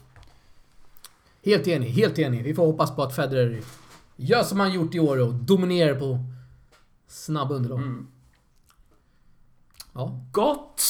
[1.44, 2.44] Helt enig, helt enig.
[2.44, 3.62] Vi får hoppas på att Federer
[4.16, 6.20] gör som han gjort i år och dominerar på
[7.08, 7.80] snabba underlag.
[7.80, 8.08] Mm.
[9.94, 10.20] Ja.
[10.32, 10.82] Gott!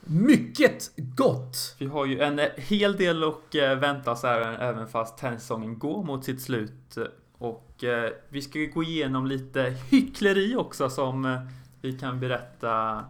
[0.00, 1.76] Mycket gott!
[1.78, 6.04] Vi har ju en hel del att eh, vänta oss även, även fast tennissäsongen går
[6.04, 6.98] mot sitt slut.
[7.40, 11.40] Och eh, vi ska ju gå igenom lite hyckleri också som eh,
[11.80, 13.04] vi kan berätta,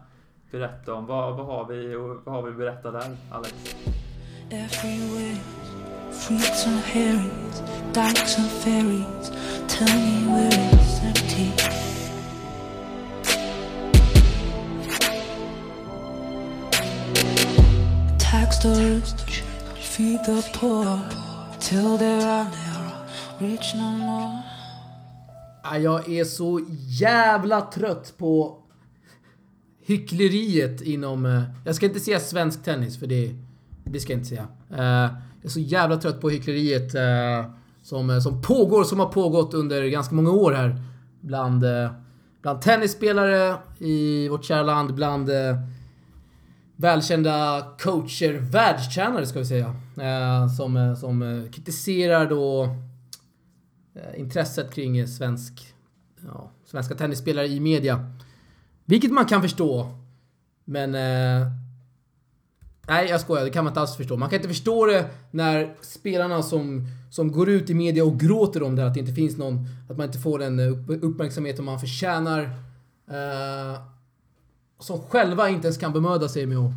[0.51, 1.05] berätta om.
[1.05, 3.75] Vad, vad har vi och vad har vi att berätta där, Alex?
[4.49, 5.37] Everywhere,
[6.11, 7.63] fruits and herrings,
[7.93, 9.31] dykes and.
[9.67, 11.51] Tell me where it's empty.
[18.19, 19.43] Tax the rich,
[19.75, 20.99] feed the poor,
[21.59, 22.70] till there are
[23.41, 24.43] never no more.
[25.79, 26.61] Jag är så
[26.99, 28.57] jävla trött på
[29.85, 31.25] hyckleriet inom...
[31.25, 33.35] Eh, jag ska inte säga svensk tennis, för det,
[33.83, 34.47] det ska jag inte säga.
[34.69, 37.51] Eh, jag är så jävla trött på hyckleriet eh,
[37.83, 40.81] som, som pågår, som har pågått under ganska många år här.
[41.21, 41.63] Bland,
[42.41, 45.29] bland tennisspelare i vårt kära land, bland
[46.75, 49.75] välkända coacher, världstjänare ska vi säga.
[50.57, 52.69] Som, som kritiserar då
[54.01, 55.73] Eh, intresset kring svensk,
[56.25, 58.11] ja, svenska tennisspelare i media.
[58.85, 59.87] Vilket man kan förstå.
[60.65, 60.95] Men...
[60.95, 61.47] Eh,
[62.87, 63.43] nej, jag skojar.
[63.43, 64.17] Det kan man inte alls förstå.
[64.17, 68.63] Man kan inte förstå det när spelarna som, som går ut i media och gråter
[68.63, 69.67] om det, att det inte finns någon...
[69.89, 72.41] Att man inte får den upp, uppmärksamhet som man förtjänar.
[73.07, 73.81] Eh,
[74.79, 76.71] som själva inte ens kan bemöda sig med att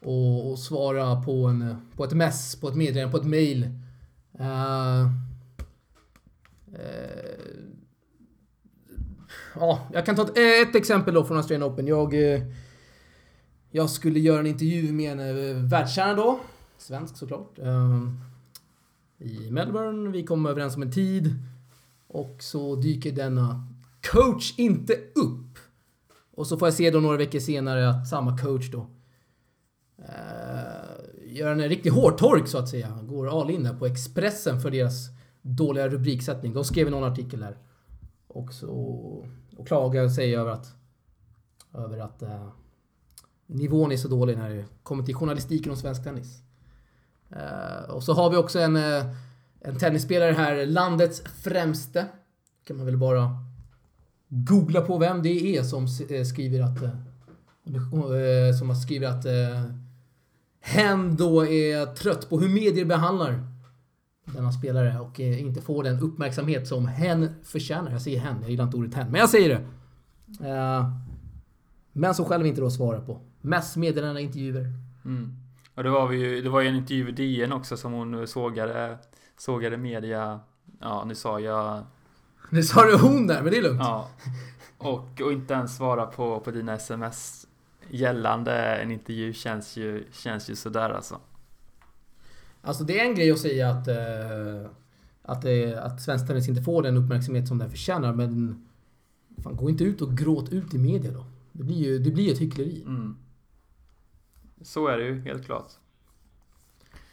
[0.00, 3.62] och, och svara på, en, på ett mess, på ett meddelande, på ett mail.
[4.38, 5.06] Eh,
[6.72, 7.44] Eh,
[9.54, 11.86] ja, jag kan ta ett, eh, ett exempel då från Australian Open.
[11.86, 12.42] Jag, eh,
[13.70, 16.40] jag skulle göra en intervju med en eh, världsstjärna då.
[16.78, 17.58] Svensk såklart.
[17.58, 18.08] Eh,
[19.18, 20.10] I Melbourne.
[20.10, 21.34] Vi kom överens om en tid.
[22.06, 23.68] Och så dyker denna
[24.12, 25.58] coach inte upp.
[26.34, 28.86] Och så får jag se då några veckor senare att samma coach då
[29.98, 32.98] eh, gör en riktig hårtork så att säga.
[33.02, 36.54] Går all in där på Expressen för deras dåliga rubriksättning.
[36.54, 37.56] De skrev någon artikel där.
[38.28, 38.70] Och, så,
[39.56, 40.74] och klagade sig över att,
[41.74, 42.48] över att eh,
[43.46, 46.42] nivån är så dålig när det kommer till journalistiken om svensk tennis.
[47.30, 49.06] Eh, och så har vi också en, eh,
[49.60, 52.06] en tennisspelare här, landets främste.
[52.64, 53.30] Kan man väl bara
[54.28, 56.82] googla på vem det är som eh, skriver att...
[56.82, 56.92] Eh,
[58.58, 59.26] som skriver att
[60.60, 63.57] hen då är trött på hur medier behandlar
[64.34, 67.90] denna spelare och eh, inte får den uppmärksamhet som hen förtjänar.
[67.90, 70.48] Jag säger hen, jag gillar inte ordet hen, men jag säger det.
[70.48, 70.90] Eh,
[71.92, 74.72] Men som själv inte då svarar på massmeddelande intervjuer.
[75.04, 75.36] Mm.
[75.74, 78.26] Och det var, vi ju, det var ju en intervju i DN också som hon
[78.26, 78.98] sågade,
[79.38, 80.40] sågade media.
[80.80, 81.82] Ja, nu sa jag...
[82.50, 83.80] Nu sa du hon där, men det är lugnt.
[83.80, 84.08] Ja.
[84.78, 87.46] Och, och inte ens svara på, på dina sms
[87.90, 91.20] gällande en intervju känns ju, känns ju sådär alltså.
[92.68, 94.70] Alltså det är en grej att säga att, eh,
[95.22, 98.62] att, eh, att svensk tennis inte får den uppmärksamhet som den förtjänar, men
[99.42, 101.26] fan, gå inte ut och gråt ut i media då.
[101.52, 102.82] Det blir ju det blir ett hyckleri.
[102.86, 103.16] Mm.
[104.62, 105.72] Så är det ju helt klart.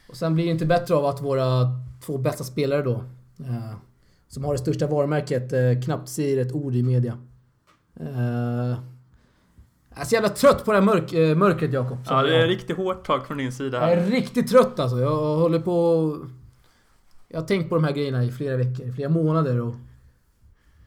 [0.09, 1.67] Och sen blir det inte bättre av att våra
[2.05, 3.03] två bästa spelare då,
[3.39, 3.75] eh,
[4.27, 7.19] som har det största varumärket, eh, knappt säger ett ord i media.
[9.95, 11.97] Jag är så jävla trött på det här mörk, eh, mörkret Jakob.
[12.09, 14.09] Ja, det är riktigt hårt tag från din sida Jag är här.
[14.11, 14.99] riktigt trött alltså.
[14.99, 16.17] Jag håller på...
[17.27, 19.75] Jag har tänkt på de här grejerna i flera veckor, flera månader och...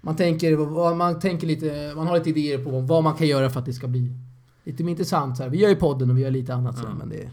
[0.01, 0.57] Man tänker,
[0.94, 3.73] man tänker lite, man har lite idéer på vad man kan göra för att det
[3.73, 4.12] ska bli
[4.64, 5.37] lite mer intressant.
[5.37, 5.51] Så här.
[5.51, 6.99] Vi gör ju podden och vi gör lite annat så, Mm.
[6.99, 7.31] men det är...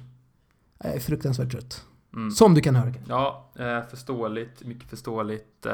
[0.83, 1.85] Jag är fruktansvärt trött.
[2.15, 2.31] Mm.
[2.31, 3.11] Som du kan höra kanske.
[3.13, 4.63] Ja, eh, förståeligt.
[4.65, 5.65] Mycket förståeligt.
[5.65, 5.71] Eh,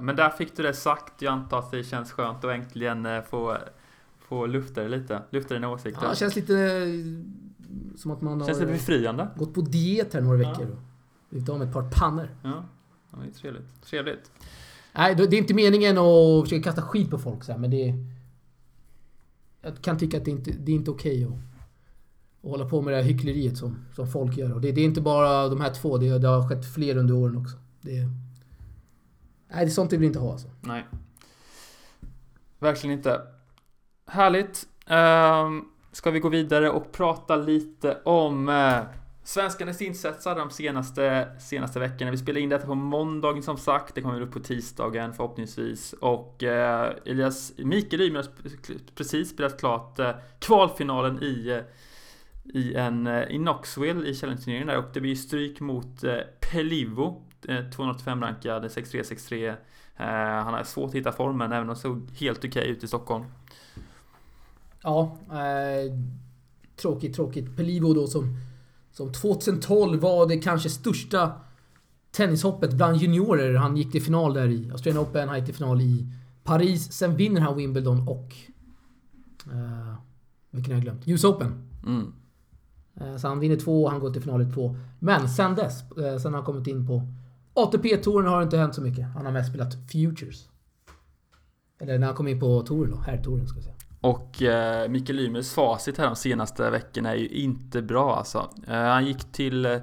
[0.00, 1.22] men där fick du det sagt.
[1.22, 3.56] Jag antar att det känns skönt att äntligen få,
[4.32, 5.22] få lufta det lite.
[5.30, 6.02] Lufta dina åsikter.
[6.04, 9.28] Ja, det känns lite eh, som att man har känns lite befriande.
[9.36, 10.50] gått på diet här några Ja.
[10.50, 10.70] veckor.
[10.70, 10.78] och
[11.30, 12.28] Blivit av med ett par pannor.
[12.42, 12.64] Ja,
[13.10, 13.82] ja det är trevligt.
[13.82, 14.30] Trevligt.
[14.92, 17.88] Nej, det är inte meningen att försöka kasta skit på folk så här, men det
[17.88, 17.94] är...
[19.62, 21.30] Jag kan tycka att det inte det är inte okej att,
[22.44, 24.52] att hålla på med det här hyckleriet som, som folk gör.
[24.52, 27.14] Och det, det är inte bara de här två, det, det har skett fler under
[27.14, 27.56] åren också.
[27.80, 28.10] Det, nej,
[29.50, 30.48] det är sånt vi vill inte ha alltså.
[30.60, 30.84] Nej.
[32.58, 33.20] Verkligen inte.
[34.06, 34.66] Härligt.
[34.86, 38.78] Um, ska vi gå vidare och prata lite om uh,
[39.24, 42.10] svenskarnas insatser de senaste, senaste veckorna.
[42.10, 43.94] Vi spelar in detta på måndagen som sagt.
[43.94, 45.92] Det kommer upp på tisdagen förhoppningsvis.
[45.92, 51.62] Och uh, Elias Mikael Ymer har precis spelat klart uh, kvalfinalen i uh,
[52.44, 57.22] i en i Knoxville i Challenge-turneringen där och det blir stryk mot eh, Pelivo
[57.74, 59.56] 285 rankad 6-3
[59.96, 62.88] 6-3 Han har svårt att hitta formen även om det såg helt okej ut i
[62.88, 63.24] Stockholm
[64.82, 65.98] Ja, eh,
[66.76, 67.56] tråkigt, tråkigt.
[67.56, 68.36] Pelivo då som,
[68.92, 71.32] som 2012 var det kanske största
[72.10, 73.54] tennishoppet bland juniorer.
[73.54, 76.06] Han gick till final där i Australian Open, han gick till final i
[76.44, 76.92] Paris.
[76.92, 78.34] Sen vinner han Wimbledon och...
[79.52, 79.94] Eh,
[80.50, 81.08] vilken har jag glömt?
[81.08, 81.70] US Open.
[81.86, 82.12] mm.
[82.94, 84.76] Eh, Så han vinner två och han går till final i två.
[84.98, 87.02] Men sen dess, eh, sen han kommit in på
[87.54, 89.06] ATP-touren har det inte hänt så mycket.
[89.06, 90.48] Han har mest spelat Futures.
[91.80, 93.76] Eller när han kom in på touren då, herrtouren ska jag säga.
[94.02, 98.50] Och eh, Mikael Ymers facit här de senaste veckorna är ju inte bra alltså.
[98.66, 99.78] Eh, han gick till eh,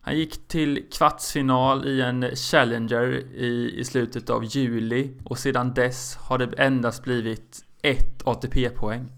[0.00, 6.16] Han gick till kvartsfinal i en Challenger i, i slutet av juli och sedan dess
[6.16, 9.08] har det endast blivit ett ATP-poäng.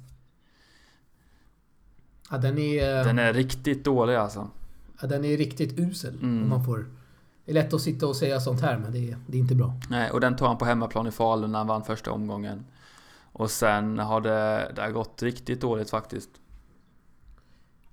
[2.30, 3.04] Ja, den är...
[3.04, 4.50] Den är riktigt dålig alltså.
[5.00, 6.14] Ja, den är riktigt usel.
[6.14, 6.42] Mm.
[6.42, 6.86] Om man får...
[7.44, 9.54] Det är lätt att sitta och säga sånt här, men det är, det är inte
[9.54, 9.74] bra.
[9.88, 12.64] Nej, och den tog han på hemmaplan i Falun när han vann första omgången.
[13.38, 16.30] Och sen har det, det har gått riktigt dåligt faktiskt.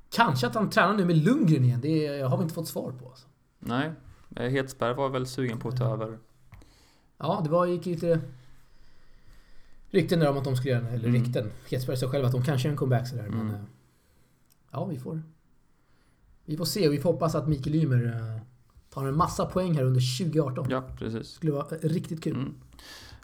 [0.10, 1.82] Kanske att han tränar nu med Lundgren igen.
[1.82, 3.10] Det har vi inte fått svar på.
[3.10, 3.28] Alltså.
[3.60, 3.92] Nej,
[4.36, 6.18] eh, Hedsberg var väl sugen på att ta över.
[7.18, 8.20] Ja, det var, gick lite
[9.90, 11.24] rykten där om att de skulle göra Eller Mm.
[11.24, 11.52] rykten.
[11.72, 13.30] Hetsberg sa själv att de kanske gör en comeback sådär.
[13.30, 13.56] Men Mm.
[13.56, 13.62] eh,
[14.72, 15.22] ja, vi får...
[16.46, 18.42] Vi får se och vi får hoppas att Mikael Ymer eh,
[18.90, 20.66] tar en massa poäng här under 2018.
[20.70, 21.20] Ja, precis.
[21.20, 22.36] Det skulle vara riktigt kul.
[22.36, 22.54] Mm.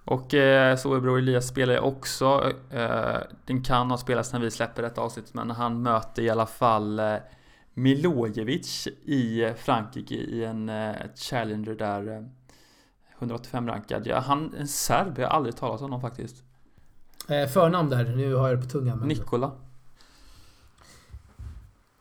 [0.10, 2.54] Och eh, Storebror Elias spelar ju också.
[2.69, 6.45] Eh, den kan ha spelats när vi släpper detta avsnitt, men han möter i alla
[6.45, 7.15] fall eh,
[7.74, 12.17] Milojevic i Frankrike i en eh, Challenger där.
[12.17, 12.24] Eh,
[13.17, 14.08] 185 rankad.
[14.08, 16.43] Ja, han en serb, jag har aldrig talat om honom faktiskt.
[17.28, 19.00] Eh, förnamn där, nu har jag det på tungan.
[19.00, 19.52] Men Nikola.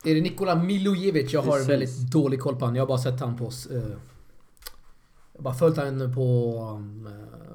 [0.05, 1.33] är det Nikola Milojevic?
[1.33, 1.68] Jag har Precis.
[1.68, 2.77] väldigt dålig koll på honom.
[2.77, 3.44] Jag har bara sett han på...
[3.44, 3.77] Eh,
[5.33, 6.59] jag har bara följt honom på...
[7.07, 7.48] Eh,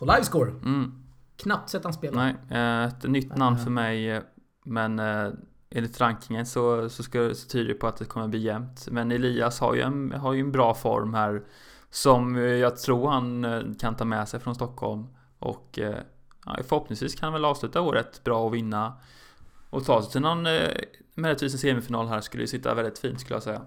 [0.00, 0.50] på Livescore.
[0.50, 0.92] Mm.
[1.36, 2.22] knappt sett han spela.
[2.22, 4.10] Nej, eh, ett nytt namn för mig.
[4.10, 4.22] eh,
[4.64, 5.32] Men eh,
[5.70, 8.88] enligt rankingen så, så, ska, så tyder det på att det kommer bli jämnt.
[8.90, 11.42] Men Elias har ju en, har ju en bra form här.
[11.90, 13.46] Som jag tror han
[13.80, 15.06] kan ta med sig från Stockholm.
[15.38, 15.78] Och
[16.46, 18.92] ja, förhoppningsvis kan han väl avsluta året bra och vinna.
[19.70, 20.46] Och ta sig till någon
[21.14, 23.62] möjligtvis en semifinal här skulle ju sitta väldigt fint skulle jag säga.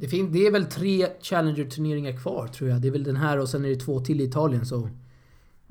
[0.00, 2.80] Det, fin- det är väl tre Challenger-turneringar kvar tror jag.
[2.82, 4.88] Det är väl den här och sen är det två till i Italien så...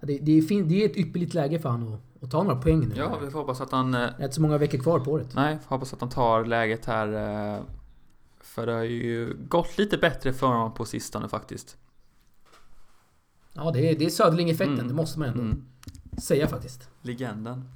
[0.01, 2.61] Det, det, är fin- det är ett ypperligt läge för han att, att ta några
[2.61, 2.93] poäng nu.
[2.97, 3.93] Ja, vi får hoppas att han...
[3.93, 5.27] eh, Det är inte så många veckor kvar på året.
[5.35, 7.07] Nej, får hoppas att han tar läget här.
[7.57, 7.63] eh,
[8.41, 11.77] För det har ju gått lite bättre för honom på sistone faktiskt.
[13.53, 14.73] Ja, det är, det är Söderling-effekten.
[14.73, 14.87] Mm.
[14.87, 15.65] Det måste man ändå Mm.
[16.21, 16.89] säga faktiskt.
[17.01, 17.69] Legenden.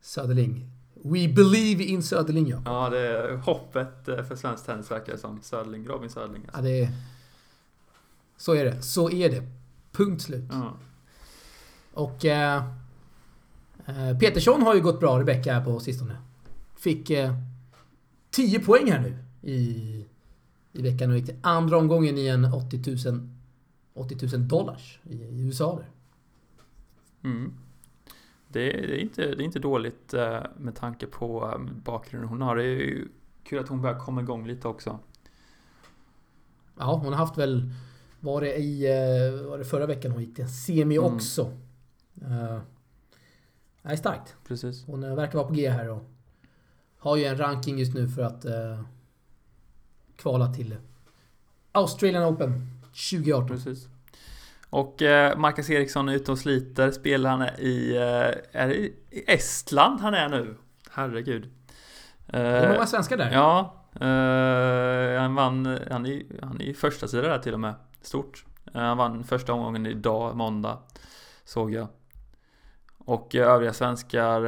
[0.00, 0.66] Söderling.
[1.04, 2.62] We believe in Söderling ja.
[2.64, 5.42] Ja, det är hoppet eh, för svensk tennis verkar det som.
[5.42, 6.42] Söderling, Robin Söderling.
[6.46, 6.62] ja Alltså.
[6.62, 6.92] det är,
[8.36, 8.82] så är det.
[8.82, 9.42] Så är det.
[9.92, 10.44] Punkt slut.
[10.50, 10.76] Ja.
[11.92, 12.24] Och...
[12.24, 12.64] Eh,
[13.86, 16.16] eh, Petersson har ju gått bra Rebecka på sistone.
[16.76, 17.34] Fick eh,
[18.30, 19.18] 10 poäng här nu
[19.50, 20.06] i,
[20.72, 23.28] i veckan och gick till andra omgången i en 80 000,
[23.94, 25.76] 80 000 dollars i, i USA.
[25.76, 25.88] Där.
[27.30, 27.54] Mm.
[28.52, 32.28] Det, är- det, är inte, det är inte dåligt eh, med tanke på eh, bakgrunden
[32.28, 32.56] hon har.
[32.56, 33.08] Det är ju
[33.44, 34.98] kul att hon börjar komma igång lite också.
[36.78, 37.70] Ja, hon har haft väl...
[38.20, 38.84] Var det i...
[38.86, 41.14] eh, Var det förra veckan hon gick till en semi Mm.
[41.14, 41.42] också?
[42.22, 42.58] Uh,
[43.82, 44.36] nej, starkt.
[44.48, 44.84] Precis.
[44.86, 46.02] Hon verkar vara på G här och
[46.98, 48.82] har ju en ranking just nu för att eh,
[50.16, 50.76] kvala till
[51.72, 52.66] Australian Open
[53.10, 53.48] 2018.
[53.48, 53.88] Precis.
[54.72, 56.90] Och eh, Marcus Eriksson är ute och sliter.
[56.90, 60.56] Spelar han i, eh, är det i Estland han är nu?
[60.90, 61.50] Herregud.
[62.26, 63.30] Det är Eh, många svenskar där.
[63.32, 63.74] Ja,
[65.20, 67.74] han vann, han är, han är i första sidan där till och med.
[68.02, 68.44] Stort.
[68.72, 70.78] Han vann första omgången idag, måndag.
[71.44, 71.88] Såg jag.
[72.98, 74.40] Och övriga svenskar,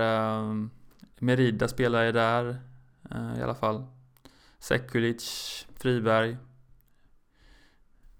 [1.18, 2.56] Merida spelar ju där
[3.38, 3.86] i alla fall.
[4.58, 6.36] Sekulic, Friberg.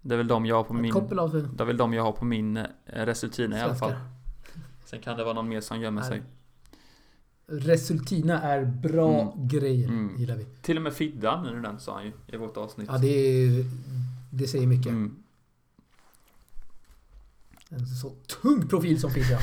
[0.07, 0.95] Det är väl de jag har på min...
[0.95, 3.93] Det är väl de jag har på min resultina i alla fall.
[4.85, 6.23] Sen kan det vara någon mer som gömmer sig.
[7.47, 9.49] Resultina är bra Mm.
[9.49, 10.17] grejer, Mm.
[10.19, 10.45] gillar vi.
[10.63, 12.89] Till och med Fiddan nu den sa han ju i vårt avsnitt.
[12.93, 13.65] Ja, det, är,
[14.31, 14.87] det säger mycket.
[14.93, 15.17] Mm.
[17.69, 19.43] En så tung profil som Fidde har.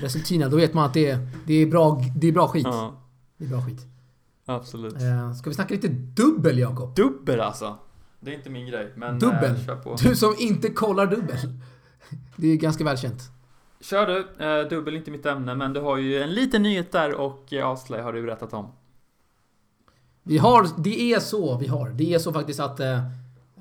[0.00, 2.64] Resultina, då vet man att det är, det är, bra, det är bra skit.
[2.66, 3.02] Ja,
[3.36, 3.86] Det är bra skit.
[4.44, 4.94] absolut.
[5.02, 6.94] Eh, ska vi snacka lite dubbel, Jakob?
[6.94, 7.78] Dubbel alltså.
[8.20, 9.54] Det är inte min grej, men Dubbel?
[9.54, 9.96] Eh, kör på.
[10.02, 11.38] Du som inte kollar dubbel.
[12.36, 13.22] Det är ganska välkänt.
[13.80, 14.44] Kör du.
[14.44, 17.52] Eh, dubbel är inte mitt ämne, men du har ju en liten nyhet där och
[17.52, 17.66] eh,
[18.02, 18.72] har du berättat om.
[20.22, 21.88] Vi har, det är så vi har.
[21.88, 22.98] Det är så faktiskt att eh,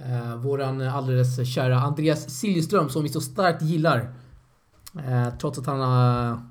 [0.06, 4.14] eh, våran alldeles kära Andreas Siljeström som vi så starkt gillar.
[5.08, 6.42] Eh, trots att han har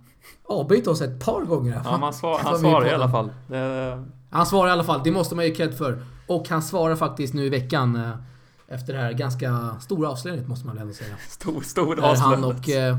[0.45, 1.81] avböjt oss ett par gånger.
[1.85, 3.31] Ja, man svar, han svarar i alla fall.
[3.49, 6.05] Det, Han svarar i alla fall, det måste man ju cred för.
[6.27, 8.13] Och han svarar faktiskt nu i veckan eh,
[8.69, 11.17] efter det här ganska stora avslöjandet måste man väl ändå säga.
[11.29, 12.69] stor, stor Där han och...
[12.69, 12.97] Eh,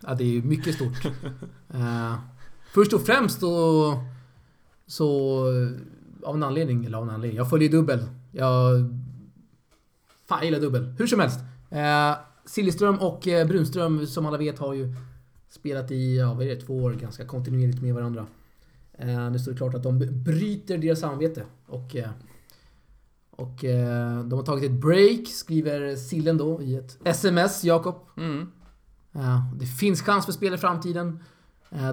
[0.00, 1.04] ja, det är ju mycket stort.
[1.74, 2.14] Eh,
[2.74, 3.94] först och främst då...
[4.86, 5.44] Så...
[6.22, 7.36] Av en anledning, eller av en anledning.
[7.36, 8.06] Jag följer dubbel.
[8.30, 8.78] Jag...
[10.28, 10.94] Fan, jag gillar dubbel.
[10.98, 11.40] Hur som helst.
[11.70, 14.94] Eh, Siljeström och Brunström, som alla vet, har ju
[15.48, 18.26] spelat i, ja vad är det, två år ganska kontinuerligt med varandra.
[19.02, 21.44] Eh, nu står det klart att de bryter deras samvete.
[21.66, 21.96] Och...
[21.96, 22.10] Eh,
[23.36, 27.94] och eh, de har tagit ett break, skriver Sillen då i ett sms, Jakob.
[28.16, 28.52] Mm.
[29.54, 31.18] Det finns chans för spel i framtiden.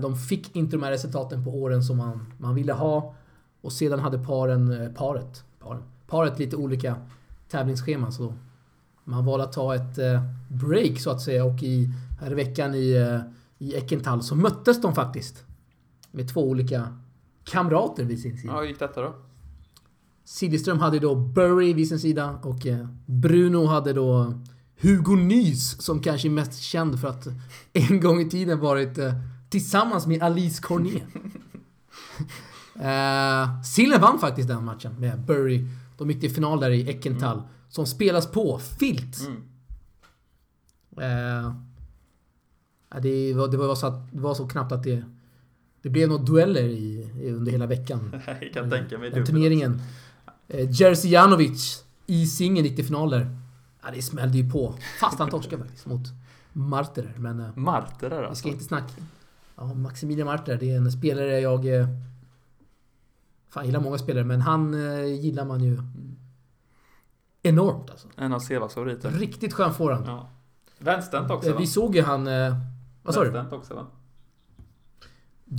[0.02, 3.16] De fick inte de här resultaten på åren som man, man ville ha.
[3.62, 6.96] Och sedan hade paren, paret, paren, paret lite olika
[7.50, 8.12] tävlingsscheman.
[8.12, 8.34] Så
[9.04, 10.00] man valde att ta ett
[10.48, 11.46] break så att säga.
[11.46, 11.90] Och i,
[12.22, 13.20] här i veckan i,
[13.58, 15.46] i Eckenthal så möttes de faktiskt.
[16.12, 16.98] Med två olika
[17.44, 18.54] kamrater vid sin sida.
[18.54, 19.16] Ja, hur gick detta då?
[20.24, 24.34] Siljeström hade då Burry vid sin sida och eh, Bruno hade då
[24.82, 27.28] Hugo Nys som kanske är mest känd för att
[27.74, 29.14] en gång i tiden varit eh,
[29.50, 31.04] tillsammans med Alice Cornet.
[32.76, 35.66] eh, Sillen vann faktiskt den matchen med Burry.
[35.98, 37.42] De gick till final där i Eckenthal.
[37.70, 39.28] Som spelas på filt.
[39.28, 39.42] Mm.
[42.90, 45.04] Ja, det, var, det, var så att, det var så knappt att det,
[45.82, 48.22] det blev några dueller i, under hela veckan.
[48.42, 49.26] Jag kan tänka mig Den dubbel.
[49.26, 49.82] turneringen.
[50.48, 53.38] Eh, Jerzy Janovic i singeln gick till final där.
[53.84, 54.76] Ja, det smällde ju på.
[55.00, 56.08] Fast han torskade faktiskt mot
[56.54, 57.14] Marterer.
[57.18, 58.48] Men eh, Marter där vi ska alltså.
[58.48, 58.94] inte snacka.
[59.56, 61.66] Ja, Maximilian Marterer, det är en spelare jag...
[61.80, 61.88] Eh,
[63.50, 65.78] fan, jag gillar många spelare, men han eh, gillar man ju
[67.44, 68.08] enormt alltså.
[68.18, 69.12] En av Sevas favoriter.
[69.12, 70.08] Riktigt skön forehand.
[70.08, 70.30] Ja.
[70.80, 71.60] Vänsterhänt också Eh, va?
[71.60, 72.28] Vi såg ju han...
[72.28, 72.56] eh,
[73.04, 73.30] Vad sa du?
[73.30, 73.88] Vänsterhänt också va?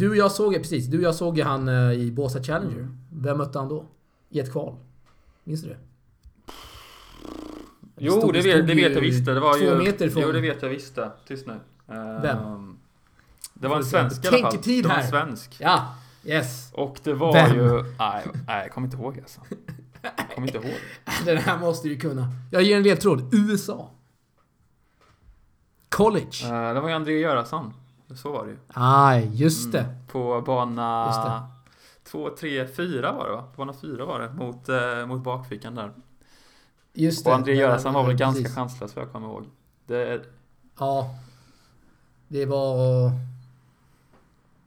[0.01, 0.86] Du och jag såg ju, precis.
[0.86, 2.76] Du och jag såg ju han eh, i Båstad Challenger.
[2.76, 2.98] Mm.
[3.12, 3.84] Vem mötte han då?
[4.30, 4.76] I ett kval.
[5.44, 5.76] Minns du det?
[7.98, 9.24] Jo, stod- det, vet, det vet ju jag visst.
[9.24, 9.78] Det var två ju...
[9.78, 10.22] meter ifrån.
[10.26, 11.11] Jo, det vet jag visst det.
[11.26, 11.61] Tyst nu.
[12.22, 12.78] Vem?
[13.55, 14.42] Det var en svensk i alla fall.
[14.44, 15.11] Betänketid Det var en här.
[15.11, 15.57] svensk.
[15.61, 15.94] Ja!
[16.24, 16.72] Yes!
[16.74, 17.57] Och det var Vem?
[17.57, 17.82] ju...
[17.98, 19.40] Nej, nej, jag kommer inte ihåg alltså.
[20.03, 20.76] Jag kommer inte ihåg.
[21.24, 22.28] Den här måste du kunna.
[22.53, 23.34] Jag ger en ledtråd.
[23.34, 23.90] USA.
[25.88, 26.44] College.
[26.44, 27.72] Eh, Det var ju André Göransson.
[28.16, 28.58] Så var det ju.
[28.74, 29.80] Aj, just det.
[29.80, 30.06] Mm.
[30.06, 31.40] På Just bana...
[32.04, 32.11] det.
[32.11, 33.42] 2, 3, 4 var det va?
[33.42, 34.32] På bana 4 var det.
[34.32, 35.92] Mot, eh, mot bakfickan där.
[36.94, 37.30] Just det.
[37.30, 38.42] Och André Göransson var väl precis.
[38.42, 39.44] ganska chanslös vad jag kommer ihåg.
[39.86, 40.22] Det,
[40.78, 41.14] Ja.
[42.28, 43.11] Det var...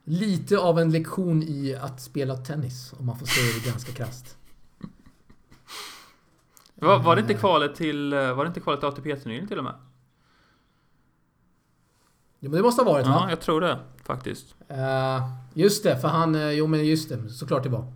[0.06, 4.36] Lite av en lektion i att spela tennis, om man får säga det ganska krasst.
[6.74, 8.12] var, var det inte Eh, kvalet till...
[8.12, 9.74] eh, Var det inte kvalet till ATP-turneringen till och med?
[12.44, 13.26] Jo, men det måste ha varit Ja, va?
[13.30, 14.54] jag tror det faktiskt.
[14.68, 16.34] Eh, just det, för han...
[16.34, 17.28] eh, Jo, men just det.
[17.28, 17.92] Såklart det var.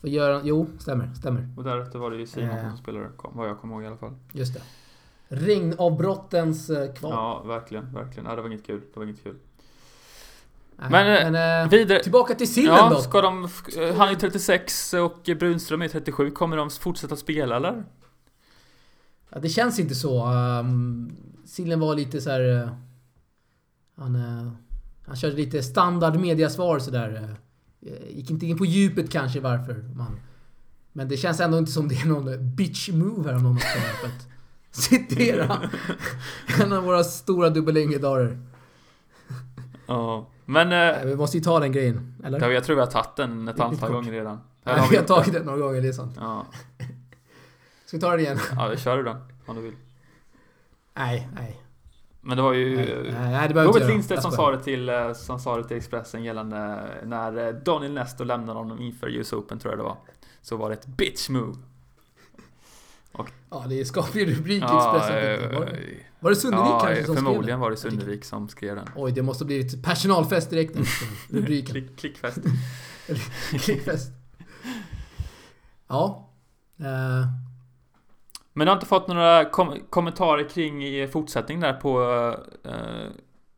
[0.00, 0.40] För Göran...
[0.44, 1.48] Jo, stämmer, stämmer.
[1.56, 2.68] Och därefter var det ju Simon Eh.
[2.68, 4.14] som spelade, vad jag kommer ihåg i alla fall.
[4.32, 4.60] Just det.
[5.28, 6.66] Regnavbrottens
[6.98, 7.12] kval.
[7.12, 8.26] Ja, verkligen, verkligen.
[8.30, 8.80] Ja, det var inget kul.
[8.94, 9.36] Det var inget kul.
[10.76, 10.90] Nej,
[11.30, 12.02] Men, eh, Vidare...
[12.02, 12.96] Tillbaka till sillen Ja, då.
[13.00, 13.48] ska de...
[13.96, 16.30] Han är 36 och Brunström är 37.
[16.30, 17.84] Kommer de fortsätta spela eller?
[19.30, 20.26] Ja, det känns inte så.
[20.26, 22.70] Um, sillen var lite så här...
[23.98, 24.52] eh, han, eh,
[25.06, 27.36] han körde lite standard mediasvar sådär.
[27.82, 30.20] Uh, gick inte in på djupet kanske varför man...
[30.92, 34.06] Men det känns ändå inte som det är någon bitch move här om någon för
[34.08, 34.28] att
[34.70, 35.70] citera
[36.62, 38.38] en av våra stora dubbellegendarer.
[39.86, 40.26] Ja.
[40.44, 40.68] Men...
[40.68, 42.40] Nej, Eh, Vi måste ju ta den grejen, eller?
[42.40, 44.40] ja, jag tror vi har tagit den ett antal gånger redan.
[44.64, 46.12] Eller har vi har tagit den några gånger, det är sant.
[46.16, 46.46] Ja,
[47.86, 48.38] Ska vi ta den igen?
[48.56, 49.16] ja vi kör den
[49.46, 49.74] om du vill.
[50.94, 51.60] Nej, nej.
[52.26, 52.76] Men det var ju...
[52.76, 56.24] Nej, nej, det Robert Lindstedt som sa, det till, eh, som sa det till Expressen
[56.24, 59.96] gällande när eh, Daniel Nestor lämnade honom inför US Open tror jag det var.
[60.42, 61.54] Så var det ett bitch move.
[63.50, 65.50] Ja, det är skaplig rubrik i Ja, Expressen.
[65.52, 65.80] eh, Var det-
[66.20, 67.60] Var det Sundervik ja, kanske som skrev förmodligen den?
[67.60, 68.88] var det Sundervik som skrev den.
[68.96, 70.76] Oj, det måste blivit personalfest direkt
[71.30, 71.70] rubriken.
[71.74, 72.38] Klick, klickfest.
[73.60, 74.10] Klickfest.
[75.88, 76.30] Ja.
[78.56, 82.02] Men du har inte fått några kom kommentarer kring i fortsättning där på
[82.64, 82.72] eh,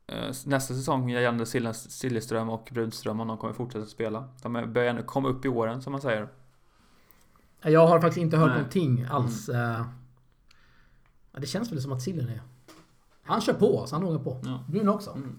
[0.07, 4.28] eh, nästa säsong gällande Siljeström och Brunström om de kommer fortsätta spela?
[4.42, 6.28] De börjar nu komma upp i åren som man säger.
[7.62, 8.57] jag har faktiskt inte hört Nej.
[8.57, 9.49] någonting alls.
[9.49, 9.84] Eh,
[11.32, 12.42] ja, det känns väl som att Sillen är...
[13.22, 14.40] Han kör på, så han åker på.
[14.44, 14.64] Ja.
[14.68, 15.11] Brun också.
[15.11, 15.38] Mm.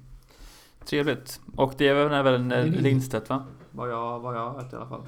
[0.86, 1.41] Trevligt.
[1.55, 2.72] Och det är väl även Det är eh.
[2.72, 3.45] Lindstedt va?
[3.72, 5.03] Vad jag, vad jag har hört i alla fall.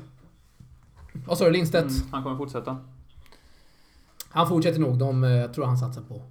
[1.27, 1.51] Vad sa du?
[1.51, 1.89] Lindstedt?
[1.89, 2.77] Mm, han kommer fortsätta.
[4.31, 4.97] Han fortsätter nog.
[4.97, 6.21] De, eh, jag tror han satsar på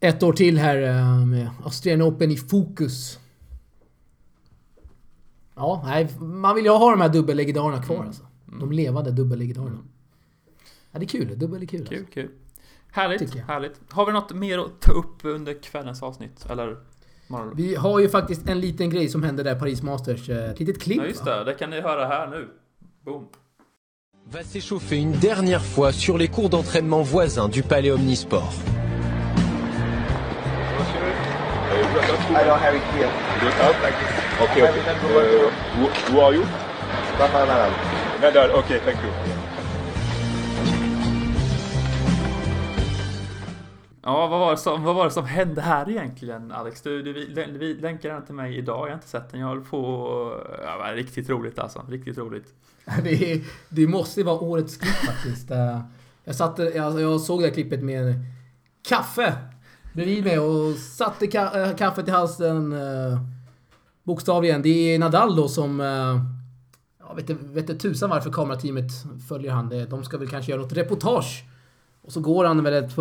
[0.00, 3.18] ett år till här eh, med Australian Open i fokus.
[5.54, 8.06] Ja, nej, man vill ju ha de här dubbellegendarerna kvar Mm.
[8.08, 8.22] alltså.
[8.60, 9.70] De levande dubbellegendarerna.
[9.74, 9.88] Mm.
[10.92, 11.38] Ja, det är kul.
[11.38, 11.86] Dubbel är kul.
[11.86, 12.12] Kul, Alltså.
[12.14, 12.30] kul.
[12.92, 13.80] Härligt, härligt.
[13.90, 16.46] Har vi något mer att ta upp under kvällens avsnitt?
[16.50, 16.76] Eller?
[17.28, 17.52] morgon?
[17.56, 20.28] Vi har ju faktiskt en liten grej som hände där Paris Masters.
[20.28, 21.36] eh, Ett litet klipp Ja, just va?
[21.36, 21.44] det.
[21.44, 22.48] Det kan ni höra här nu.
[23.04, 23.28] Boom.
[24.30, 28.52] Va s'échauffer une dernière fois sur les cours d'entraînement voisins du Palais Omnisport.
[32.30, 33.08] I don't have it here.
[33.08, 33.74] You don't have?
[34.42, 34.80] Okay, okay.
[34.86, 36.44] Uh, who, who are you?
[37.18, 37.72] Rafael Nadal.
[38.20, 39.29] Nadal, okay, thank you.
[44.02, 46.82] Ja, vad var, det som, vad var det som hände här egentligen Alex?
[46.82, 49.40] Du, du du, vi länkade den till mig idag, jag har inte sett den.
[49.40, 49.80] Jag håller på...
[50.64, 51.84] Ja, det riktigt roligt alltså.
[51.88, 52.54] Riktigt roligt.
[53.04, 55.50] Det, det måste ju vara årets klipp faktiskt.
[56.24, 58.14] Jag, satt, jag, alltså, jag såg det här klippet med
[58.88, 59.34] kaffe
[59.94, 62.72] bredvid mig och satte ka, eh, kaffet i halsen.
[62.72, 63.20] Eh,
[64.02, 64.62] bokstavligen.
[64.62, 65.80] Det är Nadal då som...
[65.80, 66.20] Eh,
[67.08, 68.90] jag vet, inte- vet inte tusan varför kamerateamet
[69.28, 69.86] följer han.
[69.90, 71.44] De ska väl kanske göra något reportage.
[72.02, 72.92] Och så går han väl ett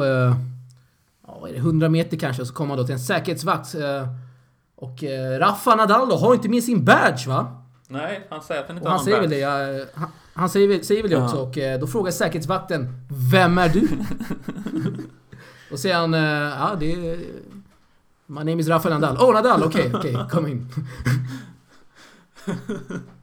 [1.40, 2.46] eh, Ja, vad är det, 100 meter kanske.
[2.46, 3.76] Så kommer han då till en säkerhetsvakt.
[3.76, 4.08] eh,
[4.76, 7.64] Och eh, Rafa Nadal då har inte med sin badge va?
[7.88, 9.38] Nej, han säger att han inte Och har han någon säger väl det,
[9.80, 12.88] ja, han, han säger, säger väl det också och eh, då frågar säkerhetsvakten
[13.32, 13.88] Vem är du?
[15.72, 16.20] och säger han, eh,
[16.60, 17.18] ja det är...
[18.26, 19.18] My name is Rafael Nadal.
[19.18, 20.68] Oh Nadal, okej, okej, kom in.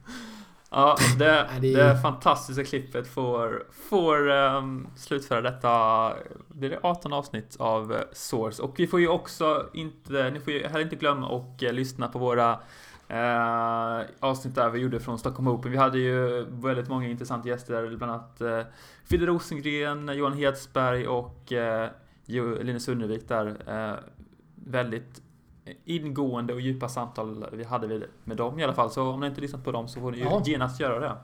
[0.69, 6.13] Ja, det, det fantastiska klippet får, får um, slutföra detta,
[6.47, 8.61] blir det 18 avsnitt av eh, Source.
[8.61, 12.07] Och vi får ju också inte, ni får ju heller inte glömma och eh, lyssna
[12.07, 12.59] på våra
[13.07, 15.71] eh, avsnitt där vi gjorde från Stockholm Open.
[15.71, 18.61] Vi hade ju väldigt många intressanta gäster, bland annat eh,
[19.05, 21.89] Fidde Rosengren, Johan Hedsberg och eh,
[22.25, 23.55] Linus Unnevik där.
[23.67, 23.99] Eh,
[24.55, 25.21] väldigt
[25.85, 28.91] ingående och djupa samtal vi hade med dem i alla fall.
[28.91, 30.43] Så om ni inte lyssnat på dem så får ni ju Ja.
[30.45, 31.15] genast göra det.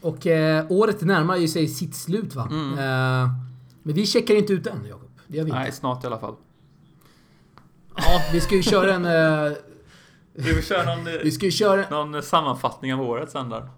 [0.00, 2.48] Och eh, året närmar ju sig sitt slut va?
[2.50, 2.72] Mm.
[2.72, 3.30] Eh,
[3.82, 5.10] men vi checkar inte ut än Jakob.
[5.26, 5.60] Det gör vi inte.
[5.60, 6.34] Nej, snart i alla fall.
[7.96, 9.04] Ja, vi ska ju köra en...
[9.04, 9.52] Eh,
[10.32, 12.04] Vi köra någon, vi ska ju köra...
[12.04, 13.68] någon sammanfattning av året sen där.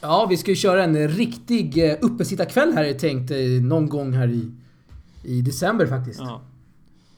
[0.00, 4.12] Ja, vi ska ju köra en riktig eh, uppesittarkväll här är tänkt eh, någon gång
[4.12, 4.50] här i,
[5.24, 6.20] i december faktiskt.
[6.20, 6.40] Ja.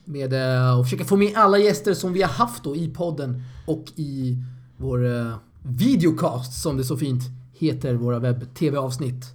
[0.05, 3.43] Med eh, att försöka få med alla gäster som vi har haft då i podden
[3.67, 4.37] och i
[4.77, 9.25] vår eh, videocast som det så fint heter, våra webb-tv-avsnitt.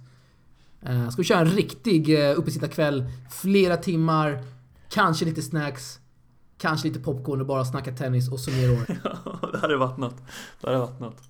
[0.81, 4.43] Eh, ska vi köra en riktig uppesittarkväll, flera timmar,
[4.89, 5.99] kanske lite snacks,
[6.57, 8.87] kanske lite popcorn och bara snacka tennis och summera året.
[9.51, 10.17] det hade varit något.
[10.61, 11.21] Det hade varit något.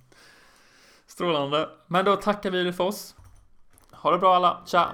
[1.06, 1.68] Strålande.
[1.86, 3.14] Men då tackar vi för oss.
[3.90, 4.60] Ha det bra alla.
[4.66, 4.92] Tja!